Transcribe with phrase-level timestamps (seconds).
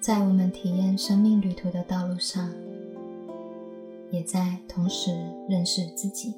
[0.00, 2.50] 在我们体验生命旅途的道路上，
[4.10, 5.10] 也在同时
[5.46, 6.34] 认识自己。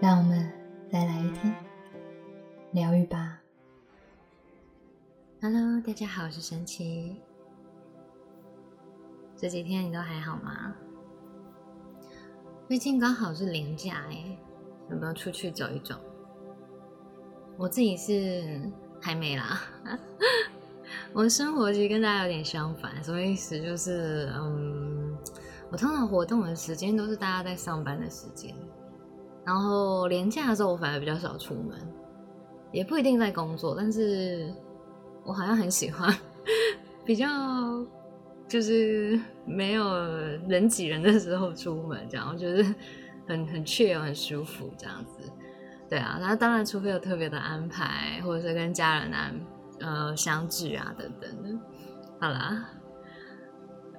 [0.00, 0.50] 让我们
[0.90, 1.54] 再来一天
[2.72, 3.42] 疗愈吧。
[5.42, 7.20] Hello，大家好，我是神奇。
[9.36, 10.74] 这几天你都还好吗？
[12.66, 14.38] 最近刚好是连假哎，
[14.90, 15.94] 有没有出去走一走？
[17.58, 18.62] 我自己是
[18.98, 19.60] 还没啦。
[21.18, 23.60] 我的生活其实跟大家有点相反，什么意思？
[23.60, 25.18] 就是嗯，
[25.68, 28.54] 我通常活动的时间都是大家在上班的时间，
[29.44, 31.76] 然后年假的时候我反而比较少出门，
[32.70, 34.48] 也不一定在工作，但是
[35.24, 36.16] 我好像很喜欢
[37.04, 37.26] 比较
[38.46, 39.84] 就是没有
[40.46, 42.62] 人挤人的时候出门，这样我觉得
[43.26, 45.28] 很很 chill 很舒服这样子。
[45.90, 49.34] 对啊，那当然除非有特别的安排，或者是跟家人安。
[49.80, 51.58] 呃，相聚啊，等等的，
[52.20, 52.70] 好啦。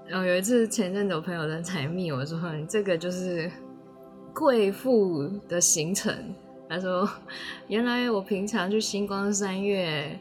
[0.08, 3.50] 然后有一次前阵子我朋友在采蜜我说，这个就是
[4.34, 6.34] 贵妇的行程。
[6.68, 7.08] 他说，
[7.68, 10.20] 原来我平常去星光三月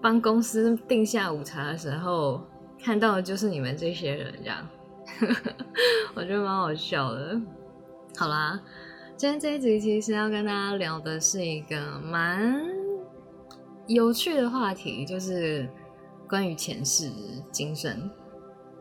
[0.00, 2.42] 帮公司订下午茶的时候，
[2.82, 4.68] 看到的就是你们这些人，这样，
[6.14, 7.40] 我觉得蛮好笑的。
[8.16, 8.60] 好啦，
[9.16, 12.81] 今天这一集其实要跟大家聊的是一个蛮。
[13.88, 15.68] 有趣的话题就是
[16.28, 17.10] 关于前世
[17.50, 18.08] 今生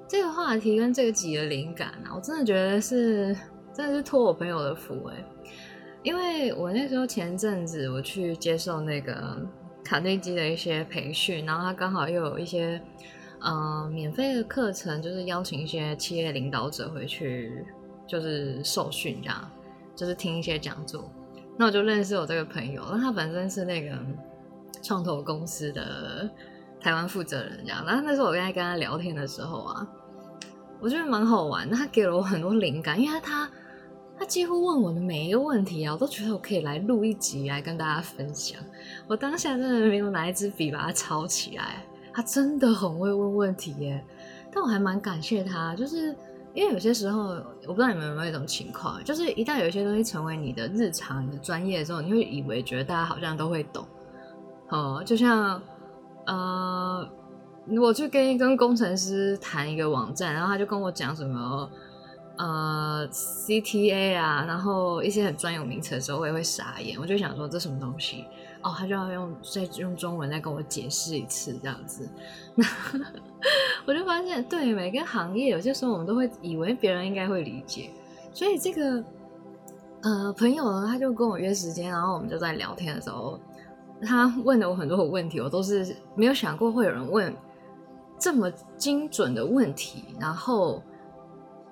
[0.08, 3.36] 这个话题跟这个集的灵感啊，我真的觉得是
[3.74, 5.26] 真的是托我朋友的福哎，
[6.04, 9.38] 因为我那时候前阵子我去接受那个
[9.84, 12.80] 卡内基的一些培训，然后他刚好又有一些
[13.40, 17.66] 呃免费的课程，就是邀请一些企业领导者回去
[18.06, 19.50] 就是受训这样，
[19.96, 21.10] 就是听一些讲座，
[21.58, 23.98] 那我就认识我这个朋友，那他本身是那个。
[24.82, 26.30] 创投公司的
[26.80, 29.88] 台湾负责人这样，然后那时候我跟他跟他聊天的时候啊，
[30.80, 33.50] 我觉得蛮好玩，他给了我很多灵感，因为他
[34.18, 38.60] 他几乎问我的每一个问题啊，我都觉得我可以来录一集来跟大家分享。
[39.08, 44.04] 我当下真的没有拿一支笔把它抄起来，他真的很会问问题耶，
[44.52, 46.16] 但我还蛮感谢他，就是
[46.54, 47.30] 因为有些时候
[47.68, 53.86] 我不知道你们有没有一种情况，就是一旦有一些东西成为你的日常、你的专业的时候，你会以为觉得大家好像都会懂。
[54.72, 55.62] 哦，就像，
[56.26, 57.06] 呃，
[57.78, 61.70] 我去跟一跟工程师谈一个网站，然后他就跟我讲什么，
[62.38, 68.24] 呃，CTA 啊，然后一些很专有名词的时候，我也会傻眼，我就想说这什么东西？
[68.62, 72.08] 哦，他就要用再用中文再跟我解释一次这样子，
[72.56, 72.66] 那
[73.86, 77.90] 我就发现，对每个行业，有些时候我们都会以为别人应该会理解，
[78.32, 79.04] 所以这个，
[80.04, 83.38] 呃，朋友呢，他就跟我约时间，然后我们就在聊天的时候。
[84.02, 87.34] 他问了我很多的问题，我都是没有想过会有人问
[88.20, 90.82] 这么精准的问题，然后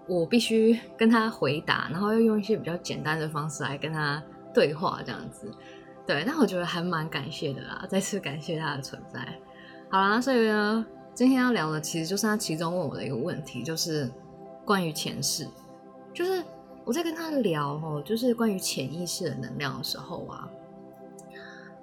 [0.08, 4.22] 我必须跟他回答，然后又用一些比较简单的方式来跟他
[4.54, 5.52] 对话，这样子。
[6.06, 9.20] 对，那我觉得还蛮感谢的啦，再次感谢他的存在。
[9.90, 14.10] 好啦，所以呢，今天要聊的其实就是他其中问我的一个问题，就是
[14.66, 15.48] 关于前世，
[16.14, 16.44] 就是
[16.86, 20.50] 我在跟他聊哦，就是关于潜意识的能量的时候啊。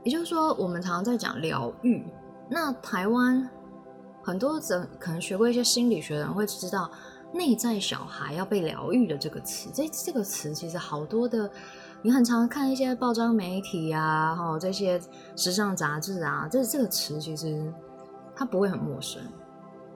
[0.07, 2.07] 也就是说，我们常常在讲疗愈。
[2.49, 3.51] 那台湾
[4.23, 6.89] 很多人可能学过一些心理学的人会知道，
[7.33, 9.69] 内在小孩要被疗愈的这个词。
[9.75, 11.51] 这这个词其实好多的，
[12.03, 15.01] 你很常看一些报章媒体啊，哈，这些
[15.35, 17.75] 时尚杂志啊，这这个词其实
[18.37, 19.21] 它不会很陌生。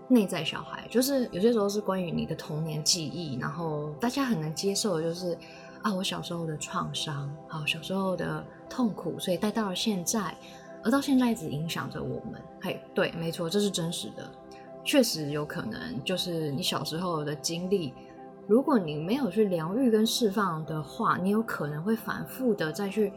[0.09, 5.39] 内在小孩就是有些时候是关于你的童年记忆，然后大家很难接受的就是。
[5.83, 10.35] 啊，我小时候的创伤，好，小时候的痛苦，所以带到了现在，
[10.83, 12.41] 而到现在一直影响着我们。
[12.63, 14.31] 嘿，对，没错，这是真实的，
[14.85, 17.93] 确实有可能，就是你小时候的经历，
[18.47, 23.13] 如果你没有去疗愈跟释放的话，你有可能会反复的再去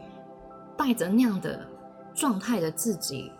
[0.76, 1.66] 带着那样的
[2.14, 3.30] 状态的自己，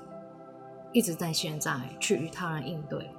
[0.92, 3.10] 一直在现在去与他人应对。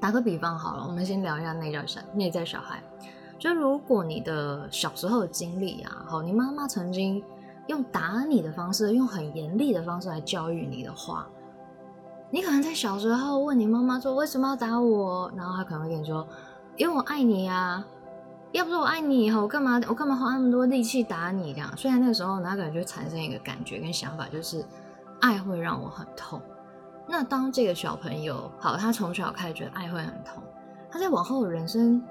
[0.00, 2.82] 打个比方好了，我们先聊一下内在小内在小孩。
[3.38, 7.22] 就如果你的小时候的经历啊，好，你妈妈曾经
[7.70, 11.24] 用打你的方式，用很严厉的方式来教育你的话，
[12.28, 16.26] 你可能在小时候问你妈妈说为什么要打我，然后她可能会跟你说，
[16.76, 17.84] 因为我爱你呀，
[18.50, 21.54] 要不是我爱你以后，我干嘛我干嘛花那么多力气打你？
[21.54, 24.64] 这样，虽然那个时候，那个人就产生一个感觉跟想法，就是
[25.20, 26.42] 爱会让我很痛。
[27.06, 30.42] 那当这个小朋友，好，他从小开始觉得爱会很痛，
[30.90, 32.02] 他在往后的人生。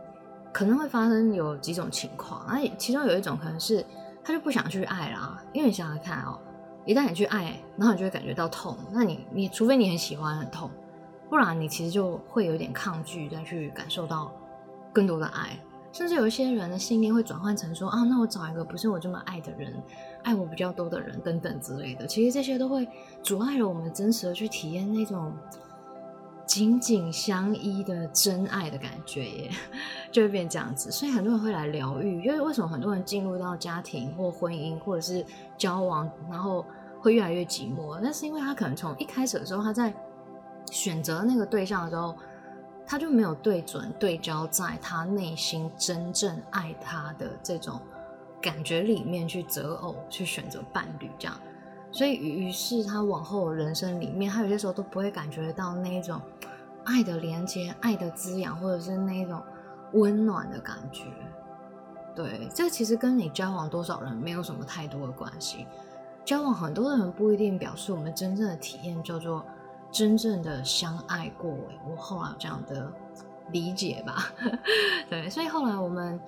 [0.52, 3.86] 可能会发生有几种情况，而其中有一种可能是
[4.30, 6.38] 他就不想去爱啦，因为你想想看哦，
[6.86, 10.70] 一旦你去爱，然后你就会感觉到痛，那你你除非你很喜欢很痛，
[11.32, 14.32] 不然你其实就会有点抗拒再去感受到
[14.94, 15.60] 更多的爱。
[15.92, 19.74] 甚至有一些人的信念会转换成说啊，那我找一个不是我这么爱的人，
[20.22, 22.06] 爱我比较多的人等等之类的。
[22.06, 22.88] 其实这些都会
[23.24, 25.34] 阻碍了我们真实的去体验那种
[26.50, 29.52] 紧紧相依的真爱的感觉耶，
[30.12, 30.90] 就会变这样子。
[30.90, 35.24] 所以很多人会来疗愈，因为为什么很多人进入到家庭或婚姻或者是
[35.56, 36.66] 交往，然后
[37.00, 38.00] 会越来越寂寞？
[38.02, 39.94] 那是因为他可能从一开始的时候，他在
[40.72, 42.16] 选择那个对象的时候。
[42.92, 47.80] 他就没有对准、对焦在他内心真正爱他的这种
[48.42, 51.40] 感觉里面去择偶、去选择伴侣，这样，
[51.92, 56.22] 所以于是他往后人生里面，他有些时候都不会感觉到那一种
[56.86, 59.42] 爱的连接、爱的滋养，或者是那一种
[59.94, 61.06] 温暖的感觉。
[62.16, 65.66] 对，这其实跟你交往多少人没有什么太多的关系。
[66.26, 69.46] 交往很多的人不一定表示我们真正的体验叫做。
[69.92, 71.52] 真正的相爱过，
[71.90, 72.94] 我后来有这样的
[73.50, 74.32] 理解吧。
[75.10, 76.20] 对，所以后来我们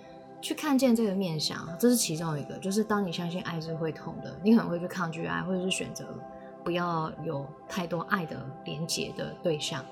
[0.42, 6.06] 去看见这个面相，这是其中一个，就是当你相信爱是会痛的，你可能会去抗拒爱，或者是选择
[6.64, 9.86] 不要有太多爱的连接的对象，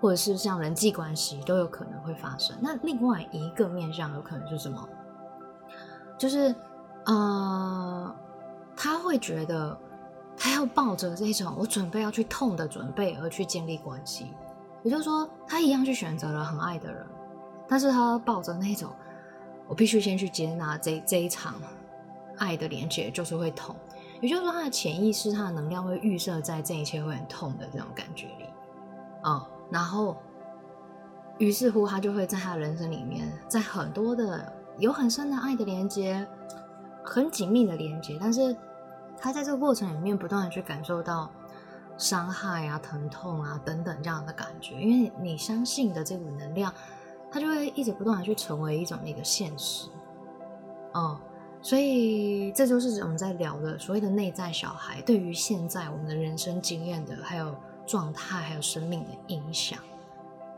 [0.00, 2.56] 或者是像人际关系都有可能会发生。
[2.60, 4.88] 那另外一个面相有可能是什么？
[6.18, 6.54] 就是
[7.06, 8.14] 呃，
[8.76, 9.78] 他会觉得。
[10.36, 14.32] 他要抱着这种我准备要去痛的准备而去建立关系，
[14.82, 17.06] 也就是说，他一样去选择了很爱的人，
[17.68, 18.90] 但是他抱着那种
[19.66, 21.54] 我必须先去接纳这这一场
[22.38, 23.74] 爱的连接，就是会痛。
[24.20, 28.46] 也就是说，他的潜意识、他的能量会预设在这一切会很痛的这种感觉里，
[29.22, 30.16] 啊，然后
[31.38, 36.26] 于是乎他就会在他人生里面，在很多的有很深的爱的连接，
[37.02, 38.56] 很紧密的连接，但是。
[39.16, 41.30] 他在这个过程里面不断的去感受到
[41.96, 46.74] 伤害啊、疼痛啊等等这样的感觉，因为你相信的这股能量，
[47.34, 49.88] 它就会一直不断的去成为一种那个现实，
[50.92, 51.20] 哦，
[51.60, 57.52] 所以这就是我们在聊的所谓的内在小孩对于现在我们的人生经验的还有
[57.84, 59.80] 状态还有生命的影响。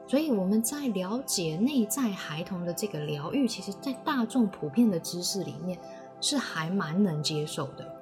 [0.06, 5.78] 所以我们在了解内在孩童的这个疗愈，其实在大众普遍的知识里面
[6.20, 7.96] 是还蛮能接受的。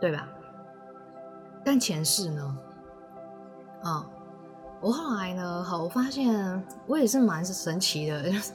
[0.00, 0.26] 对吧？
[1.62, 2.58] 但前世呢？
[3.82, 4.10] 啊，
[4.80, 5.62] 我后来呢？
[5.62, 8.52] 好，我发现我也是蛮神奇的，就 是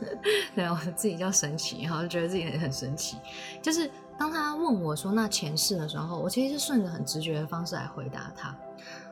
[0.56, 3.18] 对我自己叫神奇，然后觉得自己很神奇。
[3.62, 8.56] 就是当他问我说那前世的时候，我其实是顺着很直觉的方式来回答他。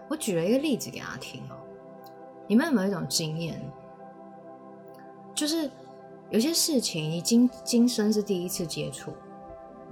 [0.10, 1.56] 我举了一个例子给他听哦。
[2.48, 3.62] 你们有没有一种经验？
[5.36, 5.70] 就是
[6.30, 9.14] 有些事情你今今生是第一次接触，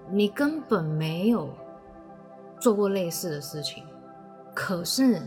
[0.09, 1.49] 你根本没有。
[2.59, 3.83] 做过类似的事情，
[4.53, 5.19] 可是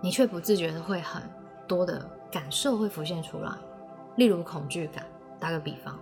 [0.00, 1.22] 你却不自觉的会很
[1.66, 3.52] 多的感受会浮现出来，
[4.16, 5.04] 例如恐惧感。
[5.38, 5.98] 打个比方，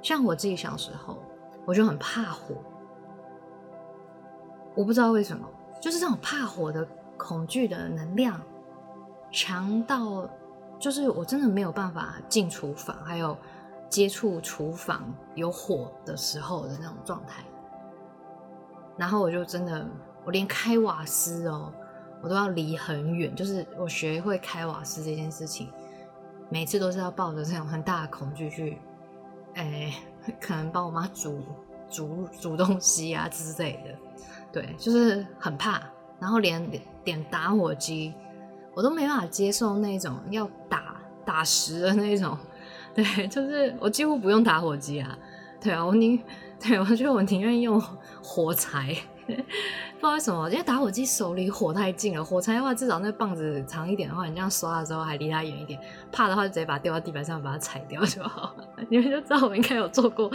[0.00, 1.18] 像我自己小时候，
[1.66, 2.54] 我就很怕火，
[4.74, 5.46] 我不知道为什么，
[5.82, 6.88] 就是这种怕火的
[7.18, 8.40] 恐惧的能量
[9.30, 10.26] 强到，
[10.78, 13.36] 就是我真的没有办法进厨房，还有
[13.90, 15.02] 接触厨房
[15.34, 17.44] 有火的时候的那种状态。
[18.96, 19.86] 然后我就真的，
[20.24, 21.70] 我连开瓦斯哦，
[22.26, 23.32] 我都要离很远。
[23.36, 25.68] 就是我学会开瓦斯这件事情，
[26.48, 28.78] 每次都是要抱着这种很大的恐惧去，
[29.54, 29.94] 哎，
[30.40, 31.40] 可能帮我妈煮
[31.88, 33.94] 煮煮东西啊之类的。
[34.50, 35.80] 对，就是很怕。
[36.18, 36.68] 然后连
[37.04, 38.12] 点打火机，
[38.74, 42.36] 我都没办法接受那种要打打实的那种。
[42.92, 45.16] 对，就是我几乎不用打火机啊。
[45.60, 46.20] 对啊，我宁。
[46.58, 47.80] 对，我觉得我宁愿用
[48.22, 48.96] 火柴，
[49.98, 52.24] 不知道为什么，因为打火机手离火太近了。
[52.24, 55.80] 火柴的话，至少那棒子长一点的话，你这样刷的时候还离它远一点。
[56.12, 58.64] 怕的话，就直接把它丢到地板上，把它踩掉就好了。
[58.88, 60.30] 你们就知道我应该有做过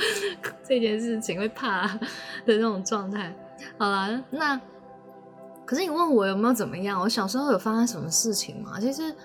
[0.63, 1.99] 这件事情，会怕的
[2.45, 3.33] 那种状态。
[3.77, 4.59] 好了，那
[5.65, 6.99] 可是你问我有没有怎么样？
[6.99, 8.79] 我小时候有发生什么事情吗？
[8.79, 9.15] 其实。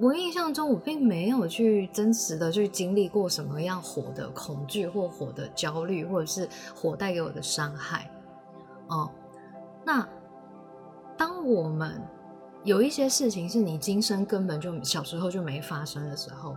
[0.00, 8.08] 我印象中，我并没有去真实的去经历过什么样火的恐惧或火的焦虑，或者是火带给我的伤害。
[8.88, 9.10] 哦，
[9.84, 10.06] 那
[11.16, 12.00] 当我们
[12.64, 16.56] 有一些事情是你今生根本就小时候就没发生的时候，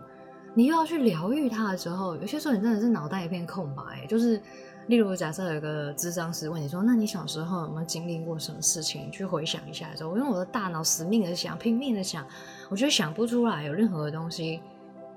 [0.53, 4.41] 你又要去疗愈它的时候，有些时候你真的是脑袋一片空白，就是。
[4.87, 12.25] 例如，假设有个智商师问你说：“那你小时候有没有经历过什么事情？”去回想一下的时候，我用我的大脑死命的想，拼命的想，
[12.67, 14.59] 我觉得想不出来有任何的东西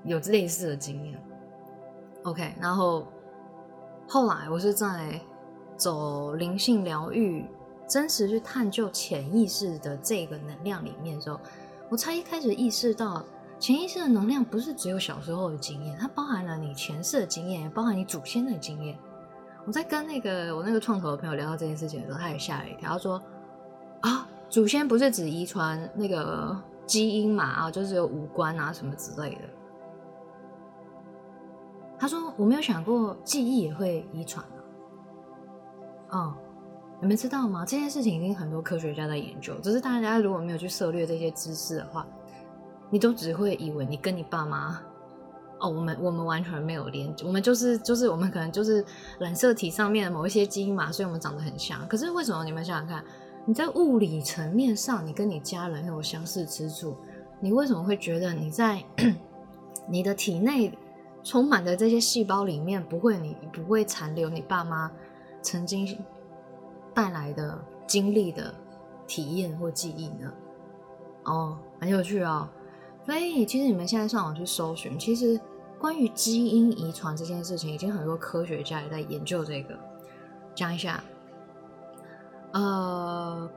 [0.03, 1.19] 有类似的经验。
[2.23, 3.07] OK，然后
[4.07, 5.19] 后来我是在
[5.77, 7.45] 走灵性疗愈
[7.87, 11.39] 真实去探究潜意识的这个能量里面的时候，
[11.89, 13.23] 我才一开始意识到，
[13.59, 18.97] 潜意识的能量不是只有小时候的经验，它包含了你前世的经验，也包含你祖先的经验。
[19.65, 23.21] 我在跟那个我那个创投的朋友聊到这件事情的时候，他也吓了一跳，他说
[24.01, 26.55] ：“啊，祖先不是只遗传那个
[26.85, 27.43] 基因嘛？
[27.43, 29.41] 啊，就是有五官啊什么之类的。”
[31.99, 34.45] 他说：“我没有想过记忆也会遗传。”
[36.15, 36.33] 嗯，
[37.01, 37.65] 你们知道吗？
[37.65, 42.07] 这件事情已经很多科学家在研究，只是大家如果没有去涉猎这些知识的话，
[42.89, 44.79] 你都只会以为你跟你爸妈。
[45.59, 48.83] 哦，我们我们完全没有连，我们就是就是我们可能就是
[49.19, 51.85] 染色体上面的某一些基因嘛，所以我们长得很像。
[51.87, 53.03] 可是为什么你们想想看，
[53.45, 56.95] 你在物理层面上，你跟你家人有相似之处，
[57.39, 58.83] 你为什么会觉得你在
[59.87, 60.77] 你的体内
[61.23, 64.91] 充满的这些细胞里面不会你不会残留你爸妈
[65.45, 65.95] 曾经
[66.91, 68.51] 带来的经历的
[69.05, 70.33] 体验或记忆呢？
[71.25, 72.49] 哦，很有趣哦。
[73.05, 75.39] 所以，其实你们现在上网去搜寻，其实
[75.79, 79.77] 关于基因遗传这件事情，已经很多科学家也在研究这个。
[80.55, 81.03] 讲一下，
[82.53, 83.47] 呃，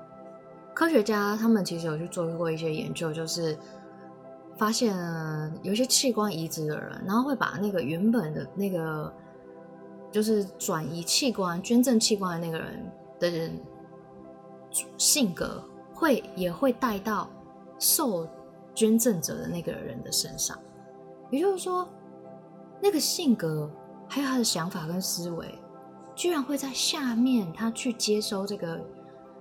[0.75, 3.57] 科学家他们其实有去做过一些研究，就是
[4.59, 4.95] 发现
[5.63, 9.11] 有一些器官移植的人，然后会把那个原本的那个
[10.11, 13.61] 就是转移器官、捐赠器官的那个人的人
[14.97, 15.63] 性格，
[15.93, 17.29] 会也会带到
[17.79, 18.29] 受。
[18.75, 20.57] 捐赠者的那个人的身上，
[21.33, 21.89] 也就是说，
[22.81, 23.69] 那个性格
[24.07, 25.59] 还有他的想法跟思维，
[26.15, 28.81] 居然会在下面他去接收这个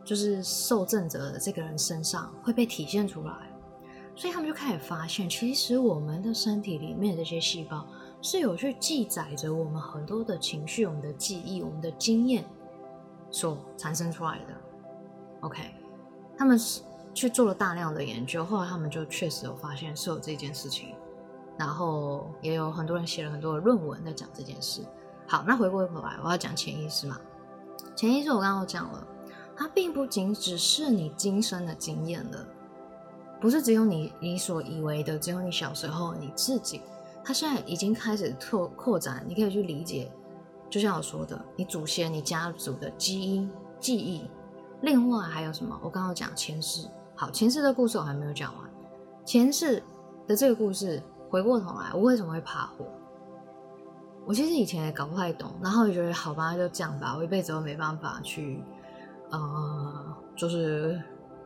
[0.04, 3.32] 就是受赠者的这个人身上会被体现出来，
[4.16, 7.86] 所以他们就开始发现，其实我们的身体里面的这些细胞
[8.22, 12.44] 是有去记载着我们很多的情绪、我们的记忆、我们的经验
[13.32, 14.54] 所产生出来的。
[15.42, 15.62] OK，
[16.38, 16.82] 他们是。
[17.14, 20.94] 去做了大量的研究，后来他们就确实有发现是有这件事情，
[21.58, 24.84] 然后也有很多人写了很多的论文在讲这件事。
[25.26, 27.20] 好，那回过头来，我要讲潜意识嘛。
[27.96, 29.04] 潜意识我刚刚讲了，
[29.56, 32.46] 它并不仅只是你今生的经验了，
[33.42, 36.82] 不是只有你你所以为的，只有你小时候你自己，
[37.27, 40.10] 它现在已经开始拓扩展，你可以去理解，
[40.69, 44.29] 就像我说的，你祖先、你家族的基因记忆，
[44.79, 45.77] 另外还有什么？
[45.84, 46.88] 我刚刚讲前世。
[47.15, 48.63] 好，前世的故事我还没有讲完。
[49.25, 49.84] 前世
[50.25, 52.86] 的这个故事，回过头来，我为什么会怕火？
[54.25, 58.63] 我其实以前也搞不太懂，然后就觉得好吧，就这样吧，我一辈子都没办法去，
[59.31, 60.98] 呃，就是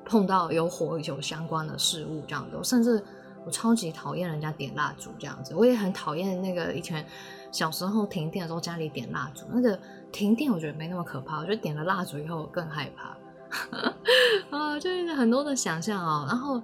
[0.06, 2.58] 碰到有火有相关的事物这样子。
[2.64, 3.04] 甚至
[3.46, 7.06] 我超级讨厌人家点蜡烛这样子，我也很讨厌那个以前
[7.52, 9.46] 小时候停电的时候家里点蜡烛。
[9.50, 9.80] 那个
[10.12, 13.18] 停电我觉得没那么可怕，我觉得点了蜡烛以后更害怕。
[14.58, 16.26] 啊，就是很多的想象哦。
[16.28, 16.62] 然后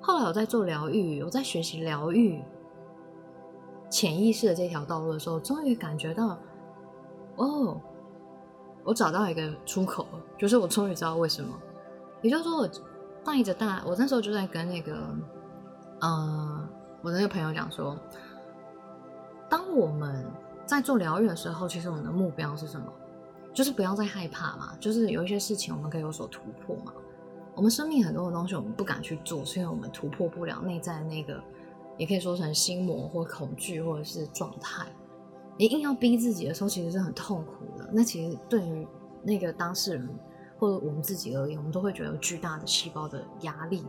[0.00, 2.40] 后来我在做疗愈，我在学习疗愈
[3.90, 6.38] 潜意识的这条道路的时候，终于感觉到，
[7.36, 7.80] 哦，
[8.84, 11.52] 我找到一个出口，就是我终于知道为什么。
[12.22, 12.68] 也就是说，我
[13.24, 14.96] 带着大，我那时候就在跟那个，
[16.00, 16.68] 嗯，
[17.02, 17.96] 我的那个朋友讲说，
[19.48, 20.24] 当我们
[20.64, 22.86] 在做疗愈的时候，其实我们的目标是什么？
[23.52, 26.92] 就是不要再害怕嘛，就是有一些事情我们可以有所突破嘛。
[27.56, 31.42] 我们生命很多的东西我们不敢去做，是因为我们突破不了内在那个，
[31.96, 34.86] 也可以说成心魔或恐惧或者是状态。
[35.56, 37.90] 你硬要逼自己的时候，其实是很痛苦的。
[37.92, 38.86] 那其实对于
[39.24, 40.08] 那个当事人
[40.56, 43.84] 或者我们自己而言，我们都会觉得巨大的细胞的压力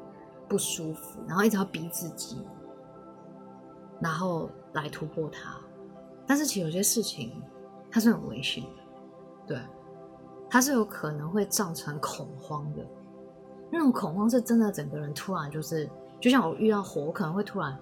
[0.50, 2.42] 不舒服，然后一直要逼自己，
[4.02, 5.56] 然后来突破它。
[6.28, 7.42] 但是其实有些事情
[7.90, 8.70] 它是很危险的。
[9.48, 9.60] 对，
[10.50, 12.86] 它是有可能会造成恐慌的，
[13.72, 15.90] 那种恐慌是真的，整个人突然就是，
[16.20, 17.78] 就像我遇到火，我可能会突然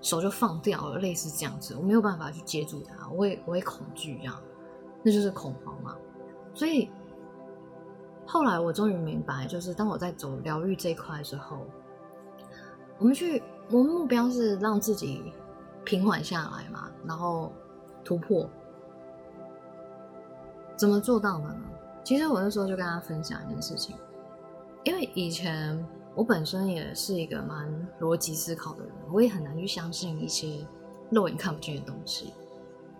[0.00, 4.34] 手就放掉了，类似这样子，我没有办法去接住它，我会我会恐惧这样，
[5.02, 5.96] 那就是恐慌嘛。
[6.54, 6.90] 所以
[8.26, 11.66] 后来我终于明白，就是当我在走疗愈这一块的时候，
[13.02, 15.24] 我们去，我们目标是让自己
[15.84, 17.50] 平缓下来嘛，然后
[18.04, 18.48] 突破。
[20.76, 21.60] 怎么做到的呢？
[22.04, 23.96] 其实我那时候就跟他分享一件事情，
[24.84, 27.68] 因为以前我本身也是一个蛮
[28.00, 30.64] 逻辑思考的人，我也很难去相信一些
[31.10, 32.32] 肉眼看不见的东西。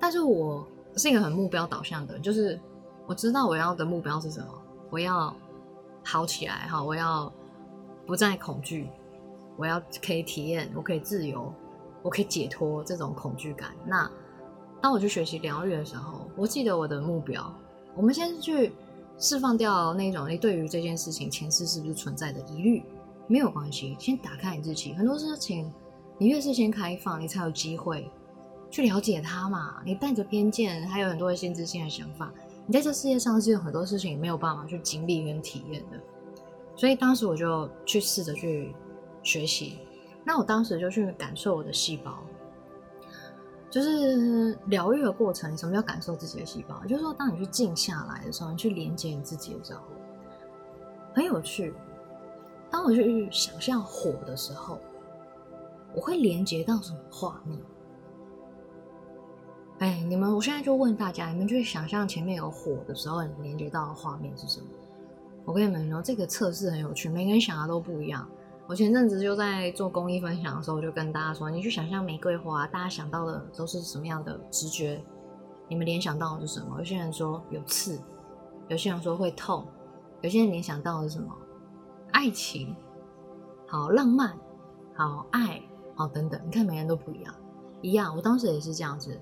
[0.00, 0.66] 但是我
[0.96, 2.58] 是一个很目标导向的，就是
[3.06, 4.48] 我知道我要的目标是什么，
[4.90, 5.32] 我要
[6.02, 7.32] 好起来哈，我要
[8.04, 8.90] 不再恐惧，
[9.62, 11.54] 我要可以体验，我可以自由，
[12.02, 13.70] 我可以解脱这种恐惧感。
[13.86, 14.10] 那
[14.80, 17.54] 当我去学习疗愈的时候，我记得我的目标。
[17.94, 18.72] 我们先去
[19.18, 22.82] 释放掉那种你对于这件事情前世是不是存在的疑虑，
[23.28, 24.94] 没有关系，先打开你自己。
[24.94, 25.72] 很多事情，
[26.18, 28.10] 你越是先开放，你才有机会
[28.68, 29.80] 去了解它嘛。
[29.86, 32.32] 你带着偏见，还有很多的限制性的想法，
[32.66, 36.00] 你在这世界上是有很多事情没有办法去经历跟体验的。
[36.74, 38.74] 所以当时我就去试着去
[39.22, 39.78] 学习，
[40.24, 42.22] 那我当时就去感受我的细胞。
[43.70, 46.84] 就是疗愈的过程，什么叫感受自己的细胞？
[46.84, 49.80] 就是说，当你去静下来的时候，你去连接你自己的时候，
[51.14, 51.72] 很有趣。
[52.70, 54.78] 当我去想象火的时候，
[55.94, 57.58] 我会连接到什么画面？
[59.78, 64.66] 哎，你们，我现在就问大家，你们去想象前面有火的时候，你连接到的画面是什么？
[65.46, 68.28] 我跟你们说，这个测试很有趣，每个人想的都不一样。
[68.72, 75.04] 我前阵子就在做公益分享的时候，就跟大家说：“你去想象玫瑰花，大家想到的都是什么样的直觉？
[75.68, 78.00] 你们联想到的是什么？”有些人说有刺，
[78.68, 79.66] 有些人说会痛，
[80.22, 81.30] 有些人联想到的是什么？
[82.12, 82.74] 爱情，
[83.66, 84.34] 好浪漫，
[84.94, 85.60] 好爱，
[85.94, 86.40] 好等等。
[86.46, 87.34] 你看，每个人都不一样。
[87.82, 89.20] 一样，我当时也是这样子。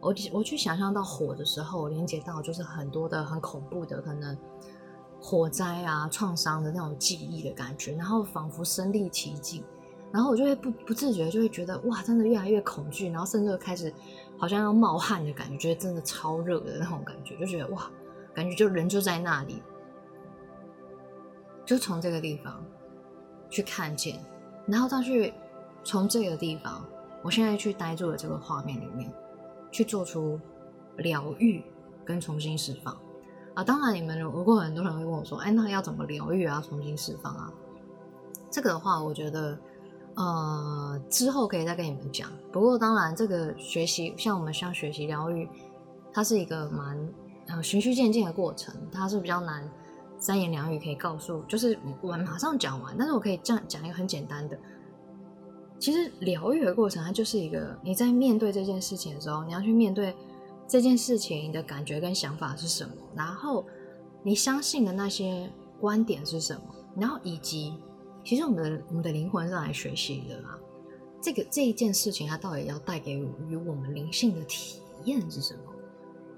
[0.00, 4.36] 我我去想象到火的时候，连接到就是很多的很恐怖的可能。
[5.22, 9.62] 火灾啊，创伤的那种记忆的感觉，然后仿佛身临其境，
[10.10, 13.94] 然后我就会不不自觉就会觉得哇，真的越来越恐惧，然后甚至开始
[14.36, 17.88] 好像要冒汗的感觉，觉得真的超热的那种感觉，就觉得哇，
[18.34, 19.62] 感觉就人就在那里，
[21.64, 22.60] 就从这个地方
[23.48, 24.18] 去看见，
[24.66, 25.32] 然后再去
[25.84, 26.84] 从这个地方，
[27.22, 29.08] 我现在去呆住了这个画面里面，
[29.70, 30.40] 去做出
[30.96, 31.62] 疗愈
[32.04, 32.98] 跟重新释放。
[33.54, 36.62] 啊，当然，你们如果很多人会问我说：“哎，那要怎么疗愈啊？
[36.66, 37.52] 重新释放啊？”
[38.50, 39.58] 这个的话，我觉得，
[40.14, 42.30] 呃，之后可以再跟你们讲。
[42.50, 45.46] 不过，当然，这个学习像我们像学习疗愈，
[46.14, 46.98] 它是一个蛮
[47.48, 49.68] 呃循序渐进的过程，它是比较难
[50.18, 52.96] 三言两语可以告诉，就是我马上讲完。
[52.98, 54.58] 但是我可以这样讲一个很简单的，
[55.78, 60.16] 其实疗愈的过程，它就是一个你在面对这件事情的时候，你要去面对。
[60.68, 62.94] 这件事情的感觉跟想法是什么？
[63.14, 63.64] 然后
[64.22, 66.62] 你相信的那些观点是什么？
[66.96, 67.74] 然后以及，
[68.24, 70.58] 其实我们的我们的灵魂是来学习的啦。
[71.20, 75.60] 这个这一件事情，它到底要带给与我们灵性的体验是什么？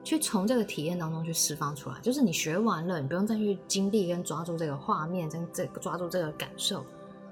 [0.02, 1.98] 去从这个体验当中去释放出来。
[2.02, 6.84] 就是你学完了，你不用再去经历跟抓住这个画面，跟这抓住这个感受，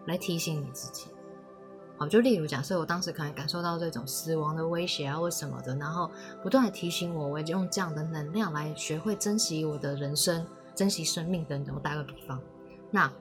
[0.06, 1.04] 来提醒你自己。
[2.08, 6.10] 就例如，假设我当时可能感受到这种死亡的威胁啊，或什么的，然后
[6.42, 11.74] 不断的提醒我，我用这样的能量来学会珍惜我的人生、珍惜生命等等。
[11.74, 12.40] 我打个比方，
[12.90, 13.12] 那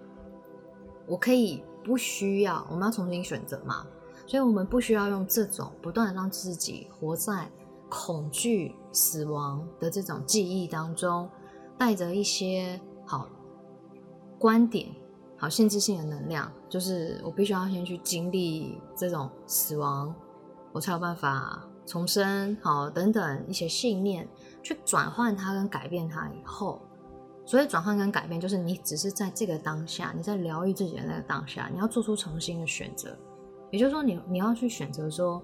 [1.08, 3.86] 我可以不需要，我们要重新选择嘛？
[4.28, 7.50] 所以我们不需要用这种不断让自己活在
[7.90, 11.30] 恐惧、死亡的这种记忆当中，
[11.78, 13.28] 带着一些好
[14.40, 14.88] 观点。
[15.42, 20.14] 好，限制性的能量就是我必须要先去经历这种死亡，
[20.72, 22.56] 我才有办法重生。
[22.62, 24.30] 好，等等一些信念
[24.62, 26.80] 去转换它跟改变它以后，
[27.44, 33.18] 所以转换跟改变就是你只是在这个当下，你在疗愈自己的那个当下，你要做出重新的选择。
[33.72, 35.42] 也就是说，你你要去选择说，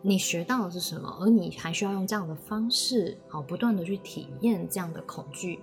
[0.00, 5.60] 你学到的是什么，而你还需要用这样的方式，好，不断的去体验这样的恐惧、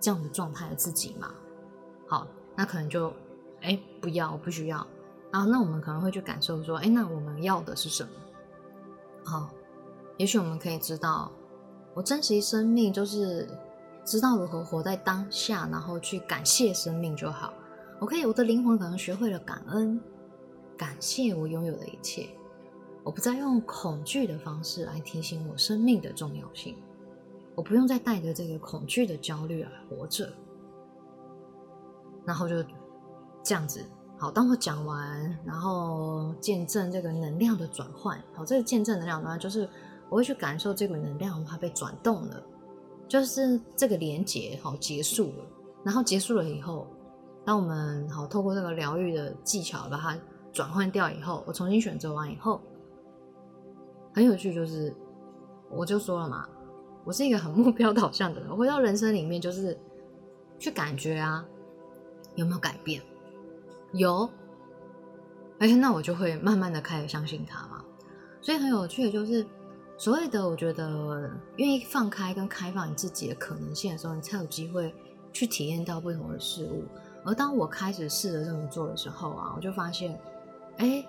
[0.00, 1.34] 这样的状态的自己嘛？
[2.06, 2.26] 好。
[2.58, 3.12] 那可能就，
[3.60, 4.84] 哎，不要，我不需要。
[5.30, 8.10] 然后，那我们可能会去感受说，哎，那我们要的是什么？
[9.24, 9.50] 好，
[10.16, 11.30] 也许我们可以知道，
[11.94, 13.48] 我珍惜生命，就是
[14.04, 17.54] 知道如何活在当下，然后去感谢生命就好。
[18.00, 20.00] 我可以，我的灵魂可能学会了感恩，
[20.76, 22.28] 感谢我拥有的一切。
[23.04, 26.74] 我不再用恐惧的方式来提醒我生命的重要性，
[27.54, 30.28] 我不用再带着这个恐惧的焦虑而活着。
[32.28, 32.62] 然后就
[33.42, 33.82] 这样子，
[34.18, 34.30] 好。
[34.30, 39.66] 当我讲完，然后见证这个能量的转换，好，这个见证能量转换就是
[40.10, 42.42] 我会去感受这股能量它被转动了，
[43.08, 45.44] 就是这个连接好结束了。
[45.82, 46.86] 然后结束了以后，
[47.46, 50.14] 当我们好透过这个疗愈的技巧把它
[50.52, 52.60] 转换掉以后，我重新选择完以后，
[54.12, 54.94] 很有趣，就是
[55.70, 56.46] 我就说了嘛，
[57.06, 59.78] 我是一个很目标导向的人，回到人生里面就是
[60.58, 61.42] 去感觉啊。
[62.38, 63.02] 有没有改变？
[63.92, 64.30] 有，
[65.58, 67.84] 而且那我就会慢慢的开始相信他嘛。
[68.40, 69.44] 所以很有趣的就是，
[69.96, 74.94] 所谓的我觉得愿意放开跟开放你自己的可能性的时候，你才有机会
[75.32, 76.84] 去体验到不同的事物。
[77.24, 80.18] 而当我开始试着这么做的时候啊，我就发现，
[80.76, 81.04] 哎，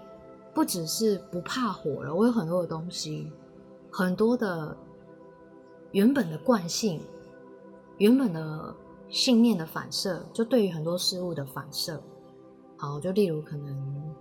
[0.51, 3.31] 不只是不怕火了，我有很多的东西，
[3.91, 4.75] 很多的
[5.91, 6.99] 原本的惯性，
[7.99, 8.75] 原本的
[9.09, 12.01] 信念的反射，就对于很多事物的反射。
[12.77, 14.15] 好，就例如可能，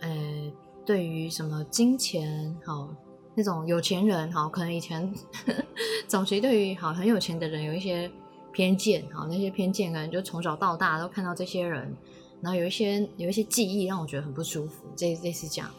[0.00, 0.52] 呃，
[0.84, 2.88] 对于什么金钱，好
[3.34, 5.12] 那种有钱人，好可能以前
[6.06, 8.10] 早期对于好很有钱的人有一些
[8.52, 11.96] 偏见，好那些偏见可能就从小到大都看到这些人，
[12.40, 15.70] 然后有一些有一些记忆让我觉得很不舒服，这类似这样，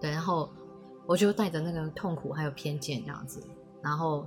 [0.00, 0.48] 对，然后
[1.06, 3.42] 我就带着那个痛苦还有偏见这样子，
[3.82, 4.26] 然后。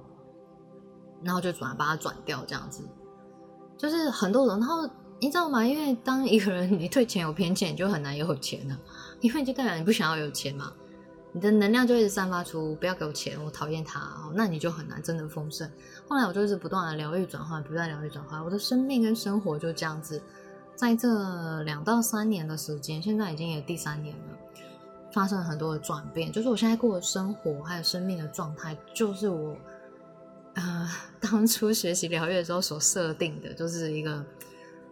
[1.23, 2.87] 然后就转把它转掉，这样子，
[3.77, 4.59] 就是很多人。
[4.59, 5.65] 然后你知道吗？
[5.65, 8.77] 因为当一个人你对钱有偏见，你就很难有钱了，
[9.21, 10.71] 因为就代表你不想要有钱嘛。
[11.33, 15.69] 你的能量就一直散发出不要给我钱，我讨厌他，那你就很难真的丰盛。
[16.07, 20.21] 后来我就一直不断的疗愈转换，不断疗愈转换，我的生命跟生活就这样子，
[20.75, 24.37] 在这两到三年的时间，现在已经有第三年了，
[25.11, 26.31] 发生了很多的转变。
[26.31, 29.55] 就是我现在过的生活还有生命的状态，就是我。
[30.57, 30.89] 呃，
[31.19, 34.25] 当初学习疗愈的时候所设定的，就是一个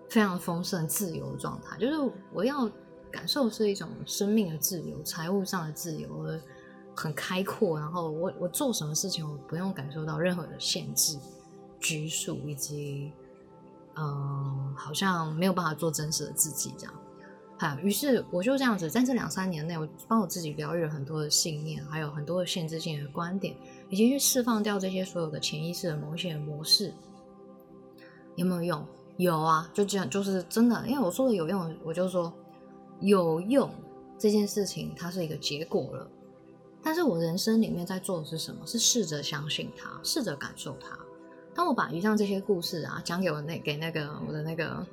[0.08, 1.76] 非常丰盛、自由的状态。
[1.80, 2.70] 就是我要
[3.12, 6.08] 感受是一种生命的自由、财务上的自由，
[6.96, 7.80] 很开阔。
[7.80, 11.18] 然后我我做什么事情，我不用感受到任何的限制、
[11.80, 13.12] 拘束，以及
[13.96, 16.94] 嗯，好像没有办法做真实的自己这样。
[17.82, 23.56] 于是我就这样子，在这两三年内，我帮我自己疗愈了很多的信念，还有很多的限制性的观点。
[23.88, 26.92] 以及去释放掉这些所有的潜意识的某些模式，
[28.36, 28.86] 有没有用？
[29.18, 30.84] 有啊，就这样，就是真的。
[30.88, 32.34] 因为我说的有用，我就说
[33.00, 33.70] 有用
[34.18, 36.10] 这件事情，它是一个结果了。
[36.82, 38.66] 但是我人生里面在做的是什么？
[38.66, 40.98] 是试着相信它，试着感受它。
[41.54, 44.86] 当我把以上这些故事啊讲给我那给那个我的那个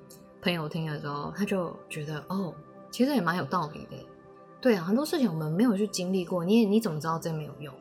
[0.42, 2.52] 朋友听的时候，他就觉得哦，
[2.90, 3.96] 其实也蛮有道理的。
[4.60, 7.72] 对啊，很多事情我们没有去经历过，你你怎么知道这没有用？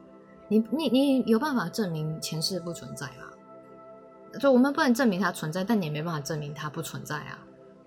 [0.47, 4.39] 你你你有办法证明前世不存在吗？
[4.39, 7.37] 就我们不能证明它存在，但你也没办法证明它不存在啊。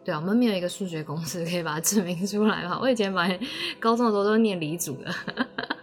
[0.04, 2.78] 对啊，我们没有一个数学公式可以把它证明出来嘛。
[2.80, 3.38] 我以前买
[3.80, 5.14] 高中的时候都是念理组的，